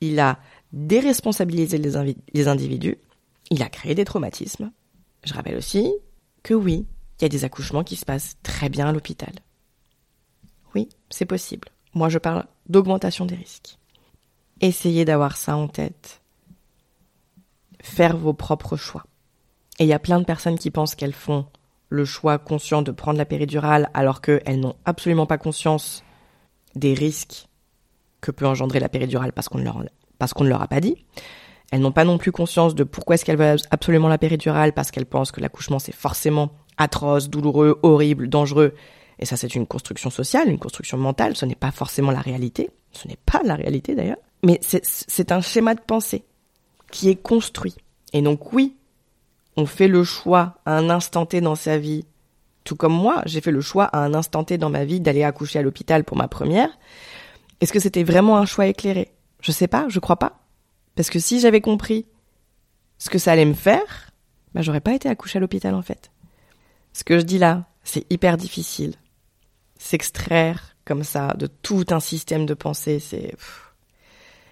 il 0.00 0.20
a 0.20 0.38
déresponsabilisé 0.72 1.78
les, 1.78 2.48
individus, 2.48 2.96
il 3.50 3.62
a 3.62 3.68
créé 3.68 3.94
des 3.94 4.04
traumatismes. 4.04 4.72
Je 5.24 5.34
rappelle 5.34 5.56
aussi 5.56 5.92
que 6.42 6.54
oui, 6.54 6.86
il 7.18 7.22
y 7.22 7.24
a 7.26 7.28
des 7.28 7.44
accouchements 7.44 7.84
qui 7.84 7.96
se 7.96 8.04
passent 8.04 8.36
très 8.42 8.68
bien 8.68 8.88
à 8.88 8.92
l'hôpital. 8.92 9.32
Oui, 10.74 10.88
c'est 11.10 11.26
possible. 11.26 11.68
Moi, 11.94 12.08
je 12.08 12.18
parle 12.18 12.46
d'augmentation 12.68 13.26
des 13.26 13.34
risques. 13.34 13.78
Essayez 14.60 15.04
d'avoir 15.04 15.36
ça 15.36 15.56
en 15.56 15.68
tête. 15.68 16.20
Faire 17.82 18.16
vos 18.16 18.32
propres 18.32 18.76
choix. 18.76 19.04
Et 19.78 19.84
il 19.84 19.88
y 19.88 19.92
a 19.92 19.98
plein 19.98 20.20
de 20.20 20.24
personnes 20.24 20.58
qui 20.58 20.70
pensent 20.70 20.94
qu'elles 20.94 21.12
font 21.12 21.46
le 21.88 22.04
choix 22.04 22.38
conscient 22.38 22.82
de 22.82 22.90
prendre 22.90 23.18
la 23.18 23.24
péridurale 23.24 23.90
alors 23.92 24.20
qu'elles 24.20 24.60
n'ont 24.60 24.76
absolument 24.84 25.26
pas 25.26 25.38
conscience 25.38 26.02
des 26.74 26.94
risques 26.94 27.48
que 28.20 28.30
peut 28.30 28.46
engendrer 28.46 28.80
la 28.80 28.88
péridurale 28.88 29.32
parce 29.32 29.48
qu'on 29.48 29.58
ne 29.58 29.64
leur, 29.64 29.84
parce 30.18 30.32
qu'on 30.32 30.44
ne 30.44 30.48
leur 30.48 30.62
a 30.62 30.68
pas 30.68 30.80
dit. 30.80 31.04
Elles 31.70 31.80
n'ont 31.80 31.92
pas 31.92 32.04
non 32.04 32.18
plus 32.18 32.32
conscience 32.32 32.74
de 32.74 32.84
pourquoi 32.84 33.14
est-ce 33.14 33.24
qu'elles 33.24 33.38
veulent 33.38 33.58
absolument 33.70 34.08
la 34.08 34.18
péridurale 34.18 34.72
parce 34.72 34.90
qu'elles 34.90 35.06
pensent 35.06 35.32
que 35.32 35.40
l'accouchement 35.40 35.78
c'est 35.78 35.94
forcément 35.94 36.52
atroce, 36.78 37.28
douloureux, 37.28 37.78
horrible, 37.82 38.28
dangereux. 38.28 38.74
Et 39.22 39.24
ça 39.24 39.36
c'est 39.36 39.54
une 39.54 39.68
construction 39.68 40.10
sociale, 40.10 40.48
une 40.48 40.58
construction 40.58 40.98
mentale, 40.98 41.36
ce 41.36 41.46
n'est 41.46 41.54
pas 41.54 41.70
forcément 41.70 42.10
la 42.10 42.20
réalité. 42.20 42.70
Ce 42.90 43.06
n'est 43.06 43.18
pas 43.24 43.40
la 43.44 43.54
réalité 43.54 43.94
d'ailleurs. 43.94 44.18
Mais 44.42 44.58
c'est 44.62 45.30
un 45.30 45.40
schéma 45.40 45.76
de 45.76 45.80
pensée 45.80 46.24
qui 46.90 47.08
est 47.08 47.22
construit. 47.22 47.76
Et 48.12 48.20
donc 48.20 48.52
oui, 48.52 48.74
on 49.56 49.64
fait 49.64 49.86
le 49.86 50.02
choix 50.02 50.56
à 50.66 50.76
un 50.76 50.90
instant 50.90 51.24
T 51.24 51.40
dans 51.40 51.54
sa 51.54 51.78
vie, 51.78 52.04
tout 52.64 52.74
comme 52.74 52.92
moi, 52.92 53.22
j'ai 53.24 53.40
fait 53.40 53.52
le 53.52 53.60
choix 53.60 53.84
à 53.84 54.00
un 54.00 54.12
instant 54.12 54.42
T 54.42 54.58
dans 54.58 54.70
ma 54.70 54.84
vie 54.84 54.98
d'aller 54.98 55.22
accoucher 55.22 55.60
à 55.60 55.62
l'hôpital 55.62 56.02
pour 56.02 56.16
ma 56.16 56.26
première. 56.26 56.76
Est-ce 57.60 57.72
que 57.72 57.78
c'était 57.78 58.02
vraiment 58.02 58.38
un 58.38 58.44
choix 58.44 58.66
éclairé? 58.66 59.12
Je 59.40 59.52
sais 59.52 59.68
pas, 59.68 59.86
je 59.88 60.00
crois 60.00 60.16
pas. 60.16 60.40
Parce 60.96 61.10
que 61.10 61.20
si 61.20 61.38
j'avais 61.38 61.60
compris 61.60 62.06
ce 62.98 63.08
que 63.08 63.18
ça 63.18 63.30
allait 63.30 63.44
me 63.44 63.54
faire, 63.54 64.10
bah 64.52 64.62
j'aurais 64.62 64.80
pas 64.80 64.94
été 64.94 65.08
accouchée 65.08 65.38
à 65.38 65.40
l'hôpital 65.40 65.76
en 65.76 65.82
fait. 65.82 66.10
Ce 66.92 67.04
que 67.04 67.20
je 67.20 67.24
dis 67.24 67.38
là, 67.38 67.66
c'est 67.84 68.04
hyper 68.10 68.36
difficile. 68.36 68.96
S'extraire 69.82 70.76
comme 70.84 71.02
ça 71.02 71.34
de 71.34 71.48
tout 71.48 71.84
un 71.90 71.98
système 71.98 72.46
de 72.46 72.54
pensée, 72.54 73.00
c'est 73.00 73.34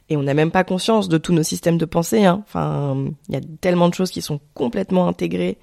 et 0.08 0.16
on 0.16 0.24
n'a 0.24 0.34
même 0.34 0.50
pas 0.50 0.64
conscience 0.64 1.08
de 1.08 1.18
tous 1.18 1.32
nos 1.32 1.44
systèmes 1.44 1.78
de 1.78 1.84
pensée. 1.84 2.24
Hein. 2.24 2.42
Enfin, 2.42 3.12
il 3.28 3.34
y 3.34 3.38
a 3.38 3.40
tellement 3.60 3.88
de 3.88 3.94
choses 3.94 4.10
qui 4.10 4.22
sont 4.22 4.40
complètement 4.54 5.06
intégrées 5.06 5.56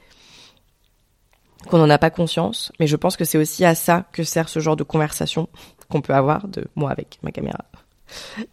qu'on 1.68 1.80
n'en 1.80 1.90
a 1.90 1.98
pas 1.98 2.10
conscience. 2.10 2.72
Mais 2.80 2.88
je 2.88 2.96
pense 2.96 3.18
que 3.18 3.26
c'est 3.26 3.38
aussi 3.38 3.66
à 3.66 3.76
ça 3.76 4.06
que 4.14 4.24
sert 4.24 4.48
ce 4.48 4.62
genre 4.62 4.78
de 4.78 4.86
conversation 4.86 5.50
qu'on 5.90 6.00
peut 6.00 6.14
avoir 6.14 6.48
de 6.48 6.66
moi 6.76 6.92
avec 6.92 7.20
ma 7.24 7.32
caméra. 7.34 7.66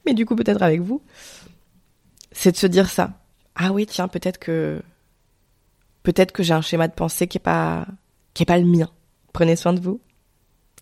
Mais 0.05 0.15
du 0.15 0.27
coup, 0.27 0.35
peut-être 0.35 0.63
avec 0.63 0.81
vous. 0.81 1.01
C'est 2.33 2.51
de 2.51 2.57
se 2.57 2.67
dire 2.67 2.91
ça. 2.91 3.13
Ah 3.55 3.71
oui, 3.71 3.87
tiens, 3.87 4.09
peut-être 4.09 4.39
que 4.39 4.83
peut-être 6.03 6.33
que 6.33 6.43
j'ai 6.43 6.55
un 6.55 6.61
schéma 6.61 6.89
de 6.89 6.95
pensée 6.95 7.29
qui 7.29 7.39
est 7.39 7.41
pas 7.41 7.87
qui 8.35 8.43
est 8.43 8.47
pas 8.47 8.59
le 8.59 8.67
mien. 8.67 8.91
Prenez 9.33 9.55
soin 9.55 9.73
de 9.73 9.81
vous. 9.81 10.01